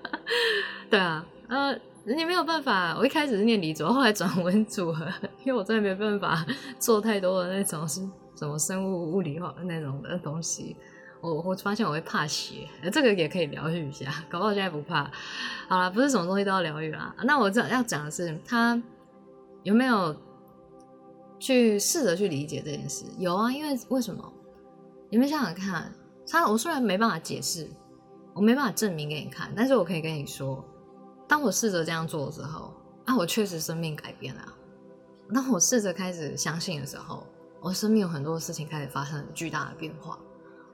[0.92, 1.74] 对啊，呃，
[2.04, 2.96] 你没有办法。
[2.98, 5.06] 我一开始是念理组，后来转文组合，
[5.44, 6.46] 因为我真的没办法
[6.78, 8.08] 做太多的那种是
[8.42, 10.76] 什么生物物理化那种的东西。
[11.22, 15.12] 我我发现我会怕血，这个也可以疗愈一下，搞不好现在不怕。
[15.70, 17.16] 好了，不是什么东西都要疗愈啦。
[17.24, 18.82] 那我这要讲的是，他
[19.62, 20.16] 有没有
[21.38, 23.06] 去试着去理解这件事？
[23.20, 24.34] 有啊，因为为什么？
[25.12, 25.94] 你们想想看，
[26.28, 27.70] 他我虽然没办法解释，
[28.34, 30.66] 我没办法证明给你看，但是我可以跟你说，
[31.28, 32.74] 当我试着这样做的时候，
[33.06, 34.42] 啊，我确实生命改变了。
[35.32, 37.28] 当我试着开始相信的时候，
[37.62, 40.18] 我生命有很多事情开始发生巨大的变化。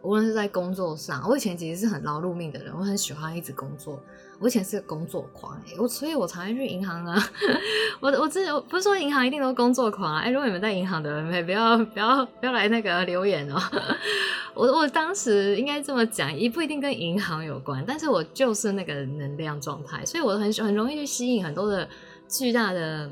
[0.03, 4.01] 无论是在工作上，我以前其实是很劳碌命的人，我很喜欢一直工作。
[4.39, 7.21] 我以前是个工作狂，我所以我常去银行啊。
[7.99, 10.21] 我我之前不是说银行一定都工作狂啊。
[10.21, 13.59] 哎，如果你们在银行的人，不要不要不要来那个留言哦。
[14.53, 21.89] 我我当时应该这么讲，也不一定跟银行有关，但是我就是那个能量状态，所以我很很容易去吸引很多的
[22.29, 23.11] 巨大的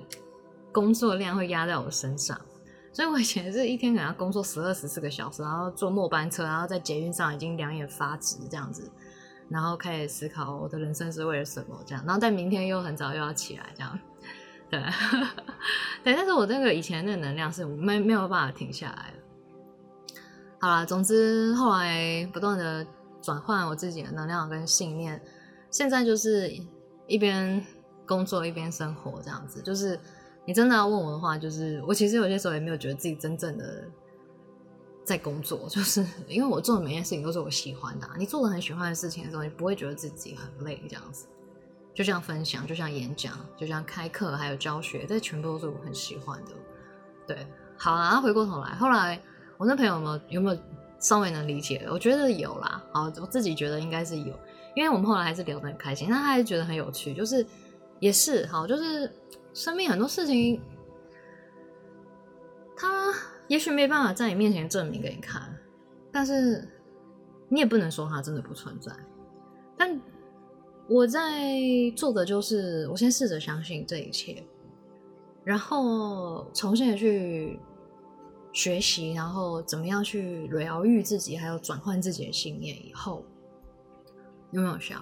[0.72, 2.40] 工作量会压在我身上。
[2.96, 8.90] 所以我以前是一天可能要工作十二十四个小时，然后坐末班车，然后在捷运上已经两眼发直这样子，
[9.50, 14.00] 然后开始思考我的人生是为了什么这样，然后在明天又很早又要起来这样，
[14.70, 14.80] 对，
[16.06, 19.14] 对，但是我那个以前的能量是没没有办法停下来。
[20.62, 22.88] 好了，总之后来不断的
[23.22, 25.22] 转换我自己的能量跟信念，
[25.70, 26.50] 现在就是
[27.08, 27.62] 一边
[28.06, 30.00] 工作一边生活这样子，就是。
[30.46, 33.84] 你真的要问我的话，就是我其实有些时候也没有觉得自己真正的
[35.04, 38.08] 在工作，就是 因为我做的每件事情都是我喜欢的。
[38.18, 41.26] 你做的很喜欢的事情的时候，你不会觉得自己很累这样子。
[41.94, 46.52] 就像分享，就像演讲，就像开课，还有教学，这全部都是我很喜欢的。
[47.26, 49.20] 对，好啦，回过头来，后来
[49.58, 50.62] 我那朋友有没有有没有
[51.00, 51.88] 稍微能理解？
[51.90, 52.84] 我觉得有啦。
[52.92, 54.38] 好，我自己觉得应该是有，
[54.76, 57.46] 因为我们后来还是聊得很开心，那他还是觉得很有趣，就是
[58.00, 59.12] 也是好，就是。
[59.56, 60.62] 生命很多事情，
[62.76, 63.14] 他
[63.48, 65.58] 也许没办法在你面前证明给你看，
[66.12, 66.68] 但是
[67.48, 68.92] 你也不能说它真的不存在。
[69.78, 69.98] 但
[70.90, 71.54] 我在
[71.96, 74.46] 做的就是，我先试着相信这一切，
[75.46, 77.58] 然后重新的去
[78.52, 82.76] 学习，然后怎么样去疗愈自己，还有转换自己的信念。
[82.86, 83.24] 以后
[84.52, 84.98] 有没有效？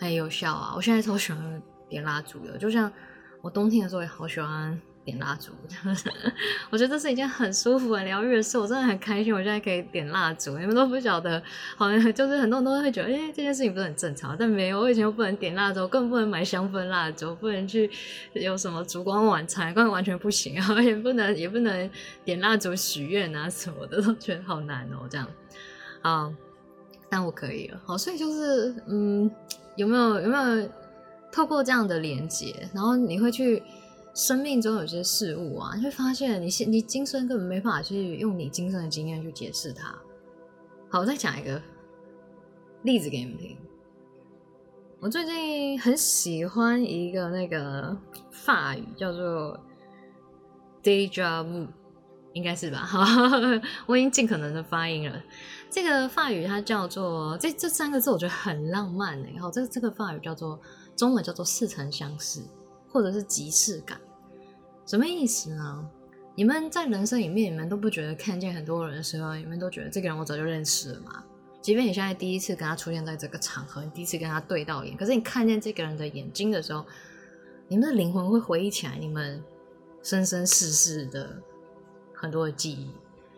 [0.00, 0.72] 很有效啊！
[0.74, 2.92] 我现在超喜欢点蜡烛的，就像。
[3.42, 5.52] 我冬天的时候也好喜欢点蜡烛，
[6.70, 8.58] 我觉得这是一件很舒服、很疗愈的事。
[8.58, 10.58] 我真的很开心，我现在可以点蜡烛。
[10.58, 11.42] 你们都不晓得，
[11.76, 14.36] 好像就是很多人都会觉得，哎，这件事情不是很正常。
[14.38, 17.90] 但没有，我以前又不能点蜡烛，更不能买香氛蜡烛，不能去
[18.34, 20.74] 有什么烛光晚餐，根本完全不行啊！
[20.82, 21.90] 也不能，也不能
[22.24, 25.06] 点蜡烛许愿啊什么的，都觉得好难哦。
[25.08, 25.26] 这样，
[26.02, 26.30] 好，
[27.08, 27.80] 但我可以了。
[27.86, 29.30] 好，所以就是，嗯，
[29.76, 30.68] 有没有有没有
[31.32, 33.62] 透过这样的连接，然后你会去。
[34.14, 39.96] 生命中有些事物啊，你会发现你现你今生根本没法去用你今生的经验去解释它。
[40.88, 41.62] 好，我再讲一个
[42.82, 43.56] 例子给你们听。
[44.98, 47.96] 我最近很喜欢一个那个
[48.32, 49.56] 法语，叫做
[50.82, 51.68] “deja vu”，
[52.32, 52.78] 应该是吧？
[52.78, 53.04] 好，
[53.86, 55.22] 我已经尽可能的发音了。
[55.70, 59.38] 这个法语它叫做这这三个字，我觉得很浪漫哎。
[59.40, 60.60] 好，这这个法语叫做
[60.98, 62.42] 中文叫做“似曾相识”
[62.90, 64.00] 或者是“即视感”。
[64.84, 65.88] 什么意思呢？
[66.34, 71.22] 你们在人生里面，你们都不觉得看见很多人的时候，你们都觉得这个人我早就认识了吗？
[71.62, 76.84] 即便你现在第一次跟他出现在这个场合，你第一次跟他对到眼，可是你看见这个人的眼睛的时候，
[77.68, 79.40] 你们的灵魂会回忆起来你们
[80.02, 81.40] 生生世世的
[82.12, 82.90] 很多的记忆，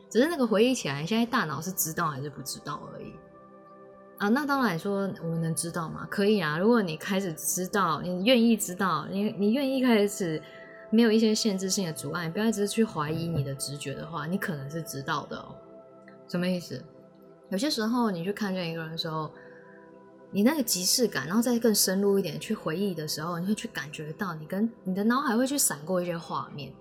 [0.08, 3.12] 只是那个回忆起来，现在大脑是知道还是不知道而已。
[4.20, 6.06] 啊，那当然说我们能知道吗？
[6.08, 10.40] 可以啊，如果你开始知道，你愿意知道，你你愿意开始。
[10.92, 15.54] 没有一些限制性的阻碍，不要一直去怀疑你的直觉的话，你可能是知道的哦。
[16.26, 16.84] 什么意思？
[17.48, 19.30] 有些时候你去看见一个人的时候，
[20.32, 26.72] 你那个即视感，然后再更深入一点去回忆的时候，你会去感觉到你跟你的脑海会去闪过一些画面。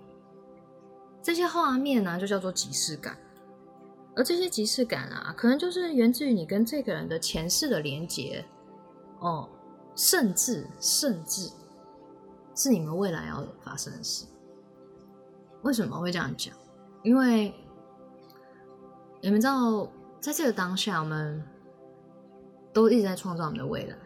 [1.22, 3.16] 这些画面呢，就叫做即视感。
[4.16, 8.44] 而这些即视感啊，可能就是源自于你跟这个人的前世的连结
[9.20, 9.48] 哦，
[9.94, 11.50] 甚至甚至。
[12.52, 14.26] 是你们未来要发生的事。
[15.62, 16.54] 为什么会这样讲？
[17.02, 17.54] 因为
[19.22, 21.42] 你们知道，在这个当下，我们
[22.70, 23.96] 都一直在创造我们的未来。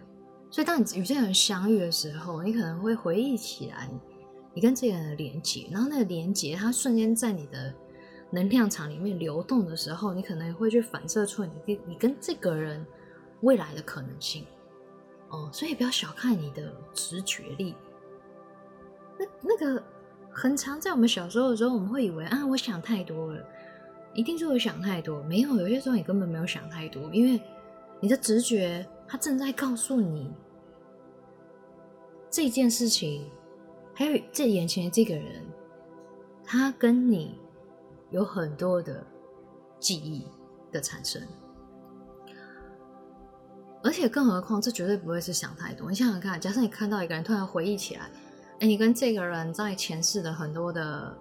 [0.51, 3.90] 所以，当你与这个人相遇的时候，你可能会回忆起来
[4.53, 7.75] 你跟这个人的连接，然后那个连接它瞬间在你的
[8.35, 12.85] 能量场里面流动的时候，你可能会去反射出你跟你跟这个人
[13.42, 14.44] 未来的可能性。
[15.31, 17.75] 哦，所以不要小看你的直觉力。
[19.18, 19.83] 那那个
[20.31, 23.44] 很常在我们小时候的时候，我们会以为啊，我想太多了，
[24.12, 25.23] 一定是我想太多。
[25.23, 27.40] 没有，有些时候你根本没有想太多，因为
[28.01, 30.31] 你的直觉它正在告诉你
[32.31, 33.31] 这件事情，
[33.94, 35.44] 还有这眼前的这个人，
[36.44, 37.38] 他跟你
[38.14, 39.05] 有很多的
[39.81, 40.24] 记忆
[40.70, 41.20] 的产生，
[43.83, 45.90] 而且更何况，这绝对不会是想太多。
[45.90, 48.09] 你想想看，假设你看到一个人突然回忆起来。
[48.61, 51.12] 哎，你跟这个人在前世的很多的，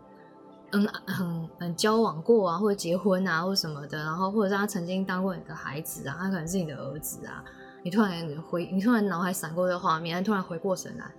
[0.74, 7.44] 嗯，很很交往过啊，或者结婚啊，或什么的，然后或者是他曾经当过你的孩子啊，他可能是你的儿子啊，
[7.84, 11.12] 你突然回，你突然脑海闪过这个画面，突然回过神来，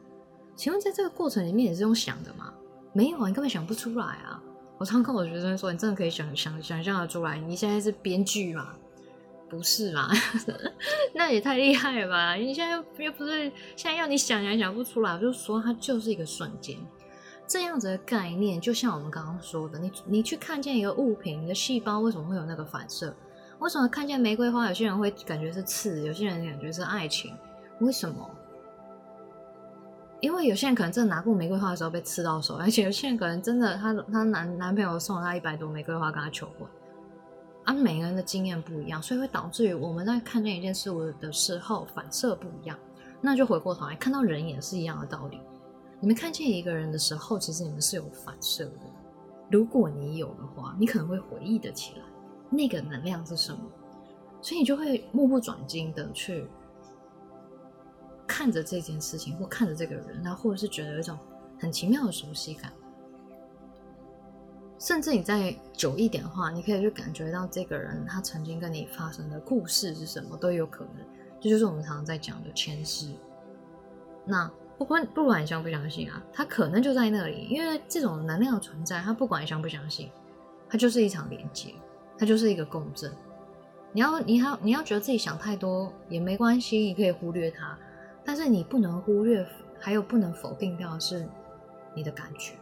[0.54, 2.54] 请问在这个过程里面也是用想的吗？
[2.92, 4.40] 没有啊，你根本想不出来啊！
[4.84, 8.74] 我常跟我学生说，你真的可以想想想象的出来，你现在是编剧嘛？
[9.48, 10.10] 不是嘛？
[11.14, 12.34] 那也太厉害了吧！
[12.34, 16.76] 你现在又又不是现在要你想也想不出来，我就说它就是一个瞬间，
[17.46, 23.16] 这样子的概念，就像我们刚刚说的，你你去看见一个物品，你的细胞为什么会有那个反射？
[23.60, 27.34] 为什么看见玫瑰花，有些人会感觉是刺，有些人感觉是爱情？
[27.80, 28.30] 为什么？
[30.24, 36.66] 因为有些人可能真的拿过玫瑰花的时候被刺到手，而且有些人可能真的，她她男男朋友送了她一百朵玫瑰花跟她求婚。
[37.64, 42.74] 啊，每个人的经验不一样，所以会导致于我们在看见一件事物的时候反射不一样。
[43.20, 45.40] 那就回过头来看到人也是一样的道理。
[46.00, 48.80] 你们看见一个人的时候，其实你们是有反射的。
[49.50, 52.02] 如果你有的话，你可能会回忆的起来
[52.48, 53.58] 那个能量是什么，
[54.40, 56.46] 所以你就会目不转睛的去
[58.26, 61.18] 看着这件事情，或看着这个人，然后或者是觉得有一种
[61.58, 62.72] 很奇妙的熟悉感。
[64.78, 71.04] 甚至你再久一点的话，你可以去感觉到这个人他曾经跟你发生的故事是什么都有可能。
[71.40, 73.08] 这就是我们常常在讲的前世。
[74.26, 80.10] 那不管不管你相不相信啊，他可能就在那里，因为这种能量的存在，他不管你相不相信，
[80.68, 81.74] 它就是一场连接，
[82.18, 83.12] 它就是一个共振。
[83.92, 87.78] 你要你要你要觉得自己想太多也没关系，你可以忽略它，
[88.24, 89.46] 但是你不能忽略，
[89.78, 91.26] 还有不能否定掉的是
[91.94, 92.54] 你的感觉，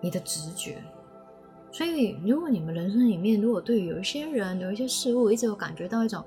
[0.00, 0.82] 你的直觉。
[1.72, 6.24] 所以，如果你们人生里面，如果对于有一些人、有一些事物，一直有感觉到一种，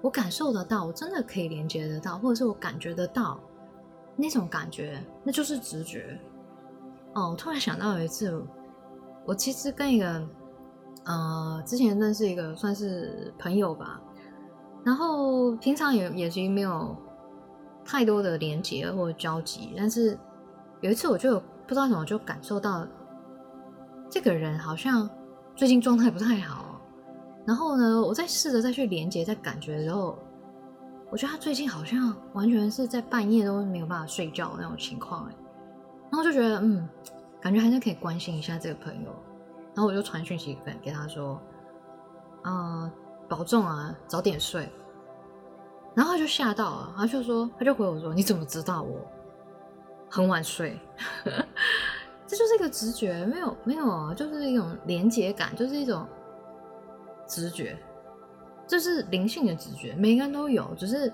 [0.00, 3.38] 我感受得到，我真的可以连接得到，或者是我感觉得到
[4.16, 6.18] 那种感觉，那就是直觉。
[7.12, 8.42] 哦，我突然想到有一次，
[9.24, 10.26] 我其实跟一个
[11.04, 14.00] 呃之前认识一个算是朋友吧，
[14.84, 16.96] 然后平常也也是没有
[17.90, 20.16] 太多的连接或者交集，但是
[20.80, 22.86] 有一次我就不知道怎么就感受到
[24.08, 25.10] 这个人好像
[25.56, 26.80] 最近状态不太好，
[27.44, 30.16] 然后呢，我在试着再去连接、再感觉的时候，
[31.10, 35.28] 我觉得他最近好像完全是在半夜都没有办法睡觉的那种情况。
[36.10, 36.88] 然后就觉得，嗯，
[37.40, 39.10] 感觉还是可以关心一下这个朋友。
[39.74, 41.40] 然后我就传讯息给给他说，
[42.42, 42.88] 啊，
[43.28, 44.68] 保重啊，早点睡。
[45.94, 49.00] 然后他就吓到了，他就说，他就回我说，你怎么知道我
[50.08, 50.78] 很晚睡？
[52.26, 56.06] 这就是一个直觉，没有没有啊，就是一种连接感，就是一种
[57.26, 57.76] 直觉，
[58.68, 61.12] 这是灵性的直觉，每个人都有，只是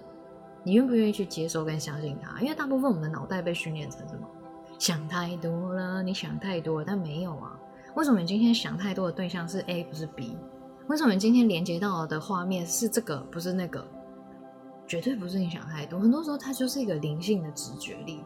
[0.62, 2.38] 你愿不愿意去接受跟相信它。
[2.42, 4.28] 因为大部分我们的脑袋被训练成什么？
[4.78, 7.58] 想太多了，你想太多，但没有啊。
[7.94, 10.36] 为什么你今天想太多的对象是 A 不是 B？
[10.86, 13.82] 为什么你今天连接到的画面是这个不是那个？
[14.86, 18.22] 绝对不是你想太多，很多时候它就是一个灵性的直觉力。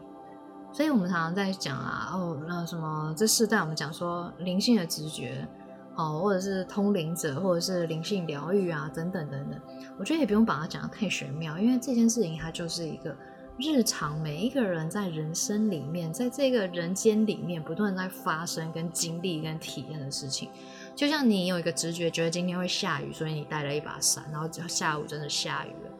[0.71, 5.47] 所以我们常常在讲啊，哦，那什么这世代我们讲说灵性的直觉，
[5.95, 9.59] 哦，或者是通灵者，或者是灵性疗愈啊，等等等等。
[9.97, 13.15] 我觉得也不用把它讲的太玄妙，因为这件事情它就是一个。
[13.59, 20.49] 日常每一个人在人生里面，在这个人间里面不断在发生、跟经历、跟体验的事情，
[20.95, 25.91] 就像你有一个直觉，觉得今天会下雨，所以你带了一把伞，然后下午真的下雨了。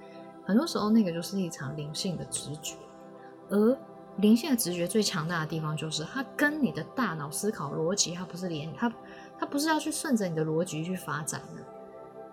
[0.45, 2.75] 很多时候，那个就是一场灵性的直觉。
[3.49, 3.77] 而
[4.17, 8.91] 灵性的直觉最强大的地方，就是它跟你的大脑思考逻辑，它不是连它，
[9.39, 11.63] 它不是要去顺着你的逻辑去发展的。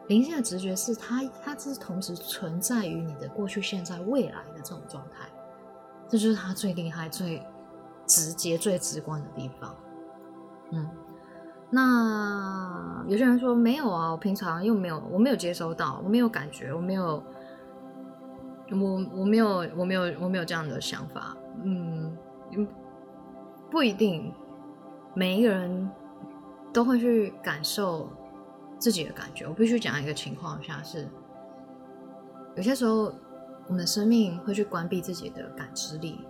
[0.09, 5.29] 灵性的直觉是它，它是同时存在于你的过去、现在、未来的这种状态，
[6.09, 7.43] 这就是它最厉害、最
[8.07, 9.77] 直接、最直观的地方。
[10.71, 10.89] 嗯，
[11.71, 17.23] 那有些人说没有啊，我平常又没有，我没有接收到，我没有感觉，我没有，
[18.73, 21.37] 我我没有，我没有，我没有这样的想法。
[21.63, 22.17] 嗯，
[23.71, 24.33] 不一定，
[25.15, 25.91] 每一个人
[26.73, 28.09] 都会去感受。
[28.81, 31.09] 自己的感觉，我必须讲一个情况下是，
[32.55, 33.13] 有些时候
[33.67, 36.25] 我们的生命会去关闭自己的感知力。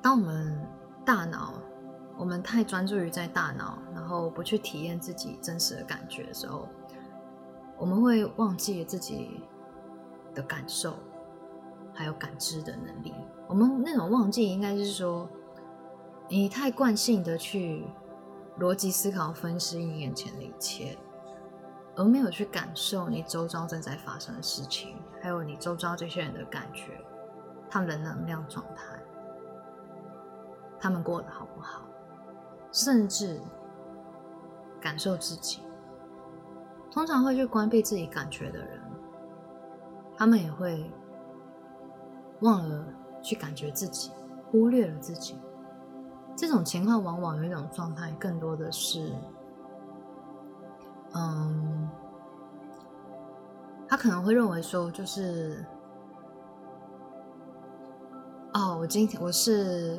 [0.00, 0.66] 当我们
[1.04, 1.52] 大脑，
[2.16, 6.66] 我们太专注于在大脑，然后不去体验自己真实的感觉的时候，
[7.76, 9.42] 我们会忘记自己
[10.36, 10.94] 的感受，
[11.92, 13.12] 还有感知的能力。
[13.48, 15.28] 我们那种忘记，应该是说，
[16.28, 17.84] 你太惯性的去。
[18.58, 20.96] 逻辑思考、分析你眼前的一切，
[21.94, 26.98] 而没有去感受你周遭正在发生的事情，还有你周遭这些人的感觉，
[27.68, 28.98] 他们的能量状态，
[30.80, 31.82] 他们过得好不好，
[32.72, 33.38] 甚至
[34.80, 35.60] 感受自己。
[36.90, 38.80] 通常会去关闭自己感觉的人，
[40.16, 40.90] 他们也会
[42.40, 42.86] 忘了
[43.22, 44.10] 去感觉自己，
[44.50, 45.38] 忽略了自己。
[46.36, 49.12] 这种情况往往有一种状态，更多的是，
[51.14, 51.88] 嗯，
[53.88, 55.64] 他可能会认为说，就是，
[58.52, 59.98] 哦，我今天我是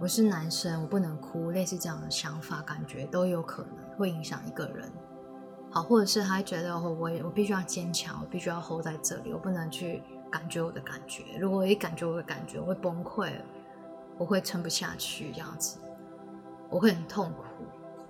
[0.00, 4.90] 我是男生，我不能哭，类似这样的想法，感觉都有可能会影响一个人。
[5.76, 11.22] 好，或者是他觉得我我我必须要坚强，我必须要 hold 在这里，我不能去感觉我的感觉。
[11.38, 13.30] 如果我一感觉我的感觉，我会崩溃。
[14.16, 15.76] 我会撑不下去，这样子，
[16.70, 17.44] 我会很痛苦，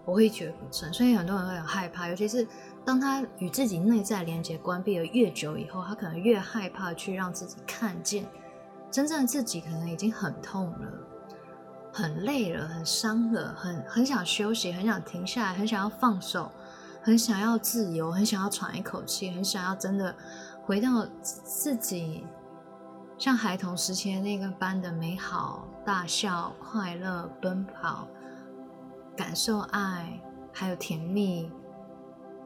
[0.04, 2.46] 我会觉不振，所以很多人会很害怕，尤其是
[2.84, 8.24] 当他与自己内在连接关闭了越久以后，他可能越害怕去让自己看见
[8.88, 10.92] 真正的自己，可能已经很痛了，
[11.92, 16.52] 很累了，很伤了，很很想休息，很想停下来，很想要放手，
[17.06, 20.12] 很想要自由，很想要喘一口气，很想要真的
[20.64, 22.26] 回到自己。
[23.16, 28.08] 像孩童时期的那个般的美好、大笑、快乐、奔跑、
[29.16, 30.20] 感受爱，
[30.52, 31.48] 还有甜蜜、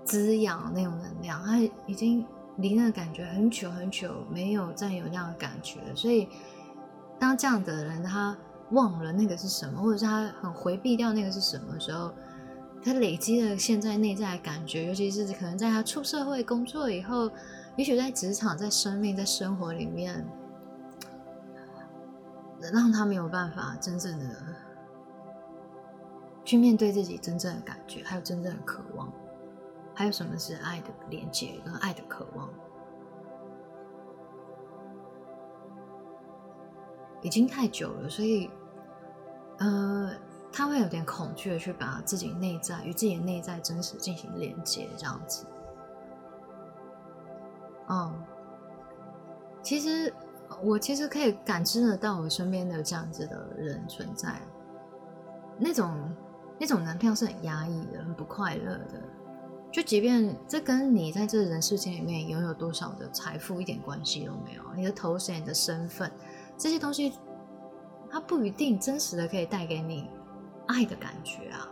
[0.04, 5.96] 滋养那种能量，他已经离那个感觉很久很久没有再有那样的感觉了。
[5.96, 6.28] 所以，
[7.18, 8.36] 当这样的人他
[8.72, 12.12] 忘了那个是什么，或者是他很回避掉那个是什么的时候，
[12.82, 17.30] 他累积了现在内在的感觉，尤其是可能在他出社会工作以后，
[17.76, 20.26] 也许在职场、在生命、在生活里面。
[22.74, 24.36] 让他没有办法真正的
[26.44, 29.10] 去面对自己真正的感觉，还有真正的渴望，
[29.94, 32.50] 还有什么是爱的连接跟爱的渴望，
[37.22, 38.50] 已经太久了，所以
[39.56, 40.12] 呃，
[40.52, 45.46] 他会有点恐惧的去把自己内在与自己的内在真实进行连接，这样子。
[47.88, 48.12] 嗯，
[49.62, 50.12] 其实
[50.62, 54.40] 我其实可以感知得到我身边的这样子的人存在，
[55.58, 55.96] 那种
[56.58, 59.02] 那种能量是很压抑的，很不快乐的。
[59.72, 66.10] 就即便这跟你在这人世间里面拥有多少的财富一点关系都没有，你的头衔、你的身份
[66.58, 67.12] 这些东西，
[68.10, 70.10] 它不一定真实的可以带给你
[70.70, 71.68] 爱的感觉啊。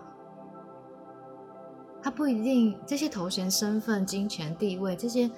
[2.03, 5.31] 它不一定这些头衔、身份、金钱、地位这些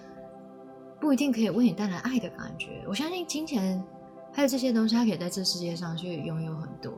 [1.01, 2.85] 不一定可以为你带来爱的感觉。
[2.89, 3.83] 我相信金钱
[4.33, 6.93] 还有这些东西，它可以在这世界上去拥有很多，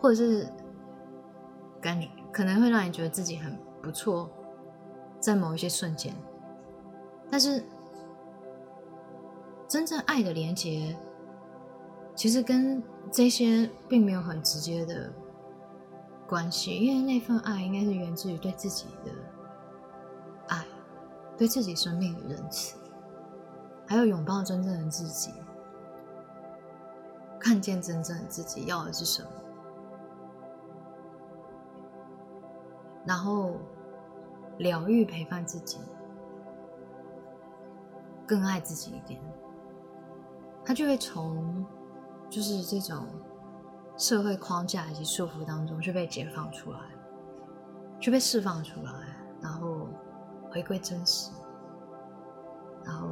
[0.00, 0.48] 或者是
[1.80, 4.30] 感觉可能会让你觉得自己很不错。
[5.18, 6.14] 在某一些瞬间，
[7.30, 7.64] 但是
[9.66, 10.94] 真正爱的连接，
[12.14, 12.80] 其实跟
[13.10, 15.10] 这些并没有很直接的
[16.26, 19.12] 关系，因为那份爱应该是源自于对自己的
[20.48, 20.64] 爱，
[21.36, 22.76] 对自己生命的仁慈，
[23.86, 25.32] 还有拥抱真正的自己，
[27.38, 29.28] 看见真正的自己要的是什么，
[33.04, 33.56] 然后。
[34.58, 35.78] 疗愈陪伴自己，
[38.26, 39.20] 更爱自己一点，
[40.64, 41.62] 他就会从
[42.30, 43.06] 就是这种
[43.96, 46.78] 社会框架以及束缚当中去被解放出来，
[47.98, 48.92] 去被释放出来，
[49.40, 49.88] 然后
[50.50, 51.30] 回归真实，
[52.84, 53.08] 然后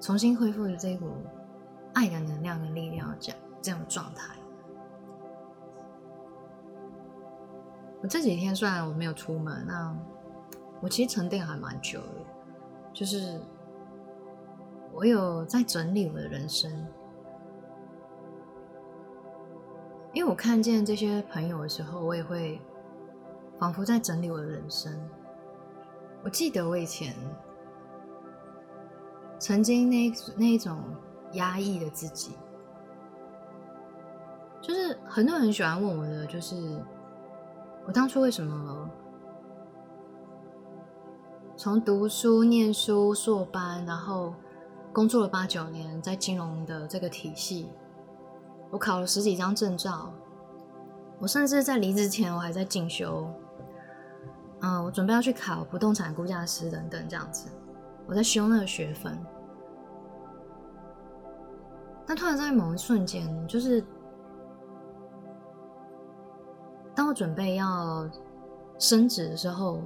[0.00, 1.10] 重新恢复了这股
[1.92, 4.34] 爱的能量跟力量，这样这种状态。
[8.00, 9.92] 我这几天虽然我没有出门，那
[10.80, 12.06] 我其实沉淀还蛮久的，
[12.92, 13.40] 就是
[14.92, 16.86] 我有在整理我的人生，
[20.12, 22.60] 因为我看见这些朋友的时候，我也会
[23.58, 24.92] 仿佛在整理我的人生。
[26.24, 27.14] 我记得我以前
[29.38, 30.78] 曾经那那一种
[31.32, 32.32] 压抑的自己，
[34.60, 36.56] 就是很多人喜欢问我的，就是。
[37.86, 38.90] 我当初为什么
[41.56, 44.34] 从读书、念书、硕班，然后
[44.92, 47.70] 工作了八九年，在金融的这个体系，
[48.70, 50.12] 我考了十几张证照，
[51.18, 53.28] 我甚至在离职前我还在进修，
[54.60, 57.48] 嗯，我准备要去考不动产估价师等等这样子，
[58.06, 59.18] 我在修那个学分，
[62.06, 63.84] 但突然在某一瞬间，就是。
[66.94, 68.10] 当我准备要
[68.76, 69.80] 升职的时候，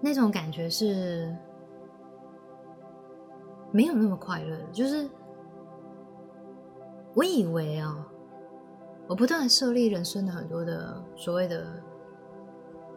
[0.00, 1.36] 那种感觉是
[3.72, 4.56] 没有那么快乐。
[4.70, 5.10] 就是
[7.14, 8.04] 我以为啊，
[9.06, 11.66] 我不断设立人生的很多的所谓的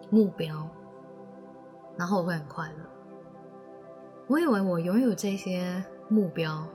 [0.09, 0.67] 目标，
[1.95, 2.75] 然后我会很快乐。
[4.27, 6.67] 我以为我拥有这些目标，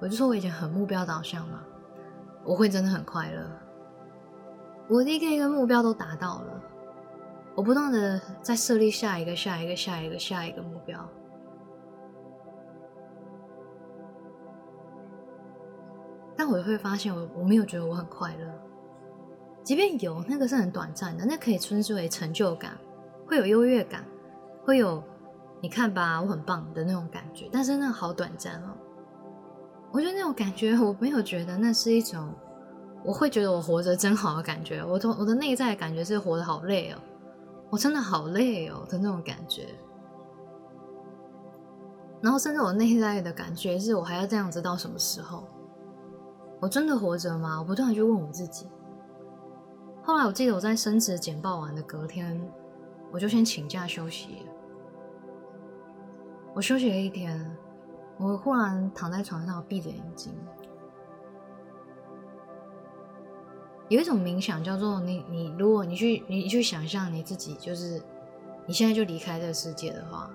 [0.00, 1.62] 我就说我已经很目标导向了，
[2.44, 3.46] 我会真的很快乐。
[4.88, 6.60] 我的一个一个目标都达到了，
[7.54, 11.06] 我不断的在设立下一个、下一个、下一个、下一个目标，
[16.40, 18.46] 但我会发现，我我没有觉得我很快乐，
[19.62, 22.72] 即便有那个是很短暂的，那可以称之为成就感，
[23.26, 24.02] 会有优越感，
[24.64, 25.04] 会有
[25.60, 28.72] 你看吧，我很棒的那种感觉，但是那好短暂哦。
[29.92, 32.32] 我觉得那种感觉，我没有觉得那是一种。
[33.04, 36.98] 我会觉得我活着真好的感觉，我从我的内在感觉是活得好累哦，
[37.68, 39.66] 我真的好累哦的那种感觉。
[42.22, 45.44] 然后甚至我内在的感觉是我还要这样子到什么时候？
[46.60, 47.58] 我真的活着吗？
[47.58, 48.66] 我不断的去问我自己。
[50.02, 52.40] 后来我记得我在升职简报完的隔天，
[53.10, 54.46] 我就先请假休息。
[56.54, 57.50] 我休息了一天，
[58.18, 60.34] 我忽然躺在床上闭着眼睛。
[63.88, 68.00] 有一种冥想叫做你你如果你去你去想象你自己就是
[68.64, 70.30] 你现在就离开这个世界的话，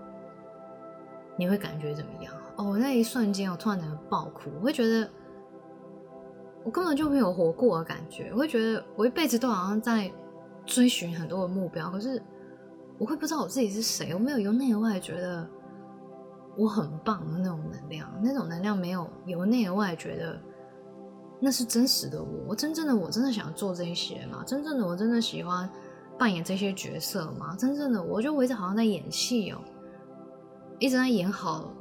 [1.37, 2.33] 你会感觉怎么样？
[2.57, 5.09] 哦，那一瞬间我突然的爆哭，我会觉得
[6.65, 10.11] 我根本就没有活过的感觉，我会觉得我一辈子都好像在
[10.65, 12.21] 追寻很多的目标，可是
[12.97, 15.47] 我会不知道我自己是谁，我没有由内而外觉得
[16.57, 20.37] 我很棒的那种能量，那种能量没有由内而外觉得。
[21.37, 24.41] 那是真实的我，我真正的我真的想做这些吗？
[24.47, 25.69] 真正的我真的喜欢
[26.17, 27.55] 扮演这些角色吗？
[27.59, 29.59] 真正的我，就我一直好像在演戏哦，
[30.79, 31.73] 一直在演好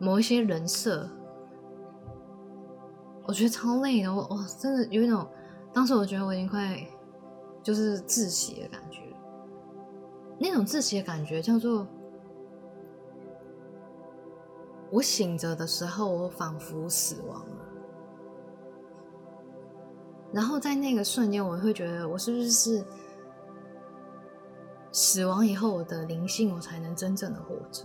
[0.00, 1.06] 某一些人设，
[3.28, 5.28] 我觉得超累的，我哇，真的有一种，
[5.70, 6.82] 当时我觉得我已经快
[7.62, 9.02] 就是窒息的感觉，
[10.38, 11.86] 那种窒息的感觉叫做，
[14.90, 17.68] 我醒着的时候，我仿佛死亡了，
[20.32, 22.82] 然后在那个瞬间，我会觉得我是不是是
[24.90, 27.84] 死亡以后，我的灵性我才能真正的活着。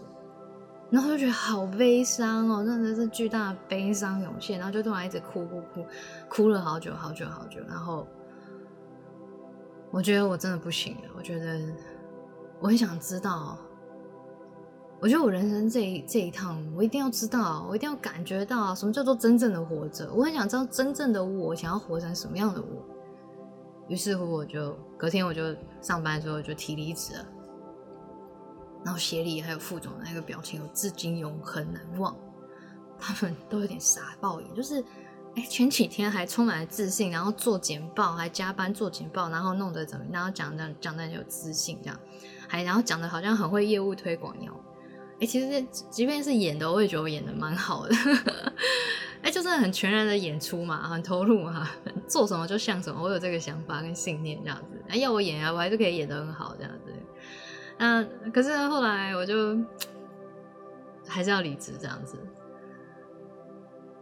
[0.94, 5.84] 然后就觉得好悲伤哦，真的是巨大的悲伤涌现，然后就突然一直哭哭哭，
[6.30, 7.60] 哭了好久好久好久。
[7.68, 8.08] 然后
[9.90, 11.60] 我觉得我真的不行了，我觉得
[12.60, 13.58] 我很想知道，
[15.02, 20.08] 我觉得我人生这一这一趟，我一定要知道，我一定要感觉到什么叫做真正的活着。
[20.14, 22.86] 我很想知道真正的我想要活成什么样的我。
[23.88, 27.26] 于是乎，我就隔天我就上班的时候就提离职了。
[28.84, 32.16] 然后协理还有副总的那个表情，我至今永恒难忘。
[33.00, 34.82] 他们都有点傻爆眼，就是
[35.36, 42.00] 哎，前几天还充满了自信，然后做简报，还加班做简报，然后弄得怎么，然后讲的讲的很有自信，这样，
[42.48, 44.56] 还然后讲的好像很会业务推广一样。
[45.20, 47.96] 哎，其实即便是演的，我也觉得我演的蛮好的。
[49.22, 51.70] 哎，就是很全然的演出嘛，很投入嘛，
[52.08, 53.02] 做什么就像什么。
[53.02, 54.82] 我有这个想法跟信念，这样子。
[54.88, 56.93] 哎，要我演啊，我还是可以演的很好，这样子。
[57.78, 58.04] 那
[58.34, 59.58] 可是后来我就
[61.08, 62.18] 还是要离职这样子。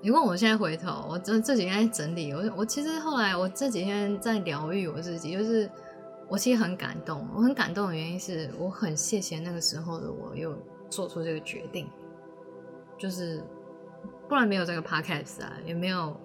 [0.04, 5.70] 你问我现在回头，我这这几天在整理，我我其实后来我这几天在疗愈我自己，就是
[6.28, 7.28] 我其实很感动。
[7.36, 10.58] 我很感动的原因是我很谢谢那个时候的我，又
[10.90, 11.88] 做出这个决定，
[12.98, 13.44] 就是
[14.28, 16.20] 不然没有这个 podcast 啊，也没有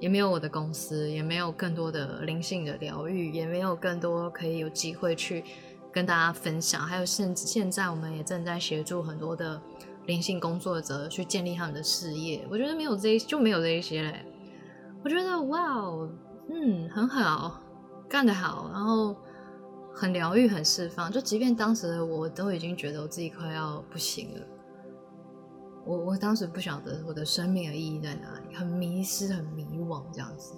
[0.00, 5.44] 也没有我的公司，也没有更多的灵性的疗愈，也没有更多可以有机会去。
[5.90, 9.60] 跟大家分享，还有现现在我们也正在协助很多的
[10.06, 12.46] 灵性工作者去建立他们的事业。
[12.50, 14.24] 我觉得没有这就没有这一些嘞。
[15.02, 16.08] 我觉得哇哦，
[16.50, 17.60] 嗯，很好，
[18.08, 19.16] 干得好，然后
[19.94, 21.10] 很疗愈，很释放。
[21.10, 24.46] 就即便当时我都已经觉得我自己快要不行了，
[25.86, 30.54] 我我当时不晓得我的生命的意义在哪里，很迷失，很迷惘这样子。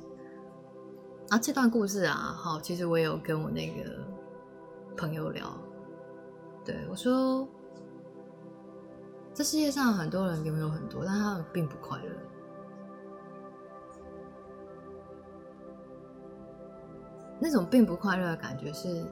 [1.28, 4.19] 啊，这段故事啊，好，其实我有跟我那个。
[5.00, 5.50] 朋友聊，
[6.62, 7.48] 对我说
[9.32, 12.10] ：“这世界上很多人拥有很多，但他们并不快乐。
[17.40, 19.06] 那种并不快乐的感觉是，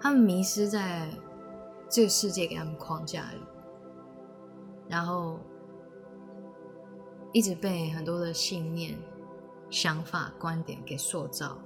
[0.00, 1.10] 他们迷失在
[1.88, 3.40] 这个世界给他们框架里，
[4.88, 5.40] 然后
[7.32, 8.96] 一直被很多的信念、
[9.68, 11.58] 想法、观点给塑造，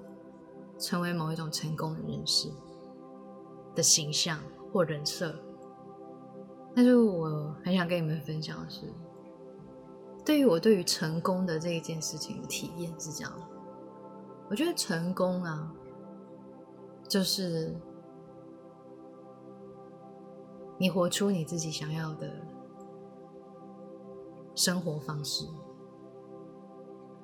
[0.79, 2.51] 成为某一种成功的人士。”
[3.77, 4.41] 的形象
[4.73, 5.39] 或人设，
[6.75, 8.93] 但是我很想跟你们分享的是，
[10.25, 13.33] 对于我对于成功的这一件事情的体验是这样。
[14.49, 15.73] 我觉得成功啊，
[17.07, 17.77] 就是
[20.79, 22.31] 你活出你自己想要的
[24.55, 25.47] 生活方式，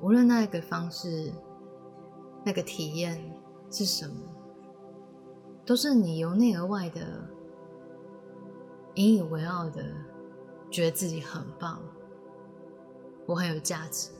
[0.00, 1.32] 无论那个方式、
[2.44, 3.34] 那个体验
[3.70, 4.14] 是什么。
[5.64, 7.00] 都是你由内而外的
[8.94, 9.84] 引以为傲的，
[10.70, 11.80] 觉得自己很棒，
[13.26, 14.10] 我很有价值。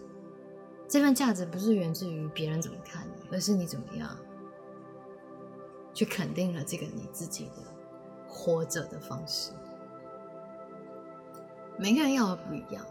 [0.89, 4.17] 这份价值不是源自于别人怎么看你，而是你怎么样
[5.93, 7.63] 去肯定了这个你自己的
[8.29, 9.53] 活着的方式。
[11.79, 12.87] 每个人要的不一样，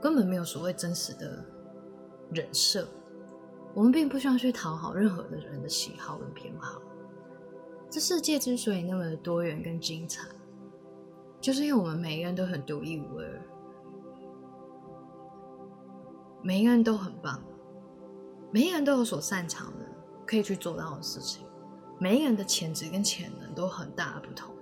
[0.00, 1.44] 根本没有所谓真实的
[2.32, 2.88] 人设。
[3.74, 6.80] 我们并不需要去讨好任何的人的喜好跟偏好。
[7.90, 10.28] 这世界之所以那么的多元跟精彩，
[11.40, 13.42] 就是因为我们每一个人都很独一无二，
[16.42, 17.42] 每一个人都很棒，
[18.52, 19.86] 每一个人都有所擅长的，
[20.26, 21.46] 可以去做到的事情，
[21.98, 24.54] 每一个人的潜质跟潜能都很大的不同，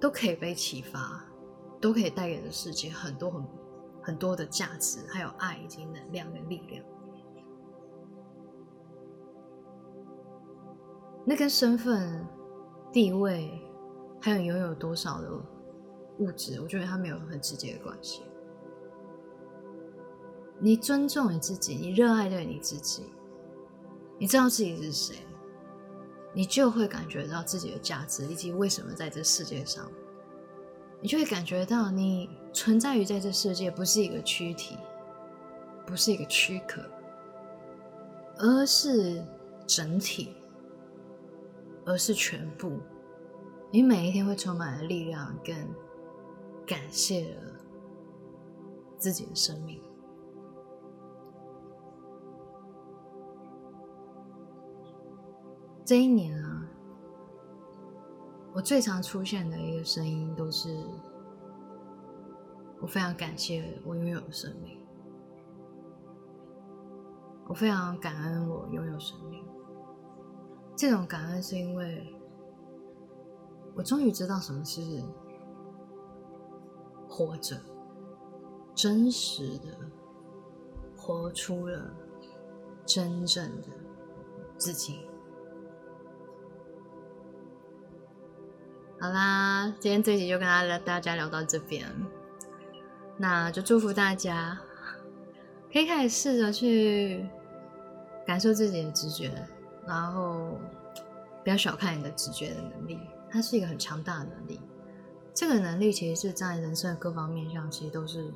[0.00, 1.24] 都可以被启发，
[1.80, 3.44] 都可以带给这世界很多很
[4.00, 6.84] 很多的价值，还有爱以及能量跟力量。
[11.28, 12.26] 那跟身份、
[12.90, 13.50] 地位，
[14.18, 15.30] 还有拥有多少的
[16.20, 18.22] 物质，我觉得它没有很直接的关系。
[20.58, 23.12] 你尊重你自己，你热爱着你自己，
[24.18, 25.16] 你知道自己是谁，
[26.32, 29.86] 你就会感觉到自己的价值，以及为什么在这世界上，
[31.02, 34.78] 你就会感觉到你存在于在这世界不是一个躯体，
[35.84, 36.80] 不是一个躯壳，
[38.38, 39.22] 而是
[39.66, 40.34] 整体。
[41.88, 42.78] 而是全部。
[43.70, 45.56] 你每一天会充满了力量，跟
[46.66, 47.40] 感谢了
[48.98, 49.82] 自己的生命。
[55.82, 56.68] 这一年啊，
[58.52, 60.76] 我最常出现的一个声音都是：
[62.82, 64.78] 我非常感谢我拥有生命，
[67.46, 69.42] 我非常感恩我拥有生命。
[70.78, 72.06] 这种感恩是因为，
[73.74, 74.80] 我终于知道什么是
[77.08, 77.60] 活着，
[78.76, 79.76] 真实的
[80.96, 81.92] 活出了
[82.86, 83.68] 真正的
[84.56, 85.00] 自己。
[89.00, 91.92] 好啦，今天这集就跟大家大家聊到这边，
[93.16, 94.56] 那就祝福大家
[95.72, 97.28] 可以开始试着去
[98.24, 99.44] 感受自己的直觉，
[99.88, 100.56] 然后
[101.42, 104.60] 不要小看你的直觉的能力，它是一个很强大的能力。
[105.34, 108.32] 这个能力其实是在人生的各方面上，其实都是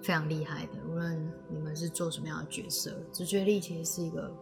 [0.00, 0.72] 非常厉害的。
[0.88, 4.32] 无论你们是做什么样的角色，直觉力其实是一个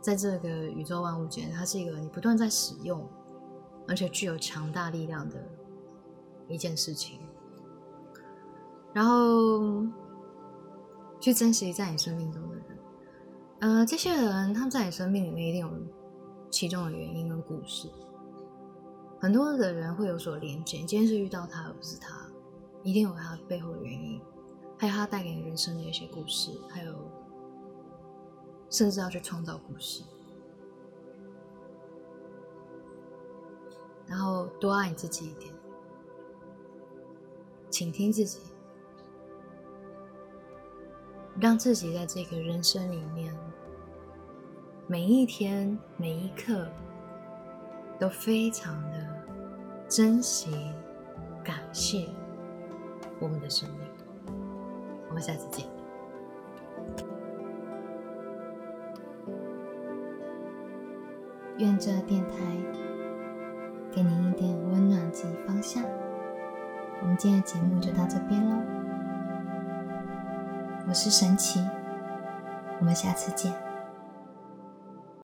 [0.00, 3.06] 在这个宇宙万物间，它是一个你不断在使用。
[3.88, 5.36] 而且具有强大力量的
[6.48, 7.18] 一件事情，
[8.92, 9.84] 然后
[11.18, 12.40] 去珍惜在你生命中，
[13.62, 15.70] 呃，这些人他们在你生命里面一定有
[16.50, 17.88] 其中的原因跟故事。
[19.20, 22.26] 很多的人会有所连接，今天是遇到他而不是他，
[22.82, 24.20] 一定有他背后的原因，
[24.76, 26.92] 还有他带给你人生的一些故事，还有
[28.68, 30.02] 甚至要去创造故事。
[34.08, 35.54] 然后多爱你自己一点，
[37.70, 38.40] 倾听自己，
[41.40, 43.32] 让自己在这个人生里面，
[44.92, 46.68] 每一天每一刻
[47.98, 48.98] 都非常的
[49.88, 50.70] 珍惜、
[51.42, 52.06] 感谢
[53.18, 53.88] 我们的生命。
[55.08, 55.66] 我们下次见。
[61.56, 62.36] 愿这电台。
[63.90, 65.82] 给您一点温暖及方向。
[67.00, 68.56] 我们今天的节目就到这边喽。
[70.86, 71.60] 我是神奇，
[72.78, 73.71] 我们下次见。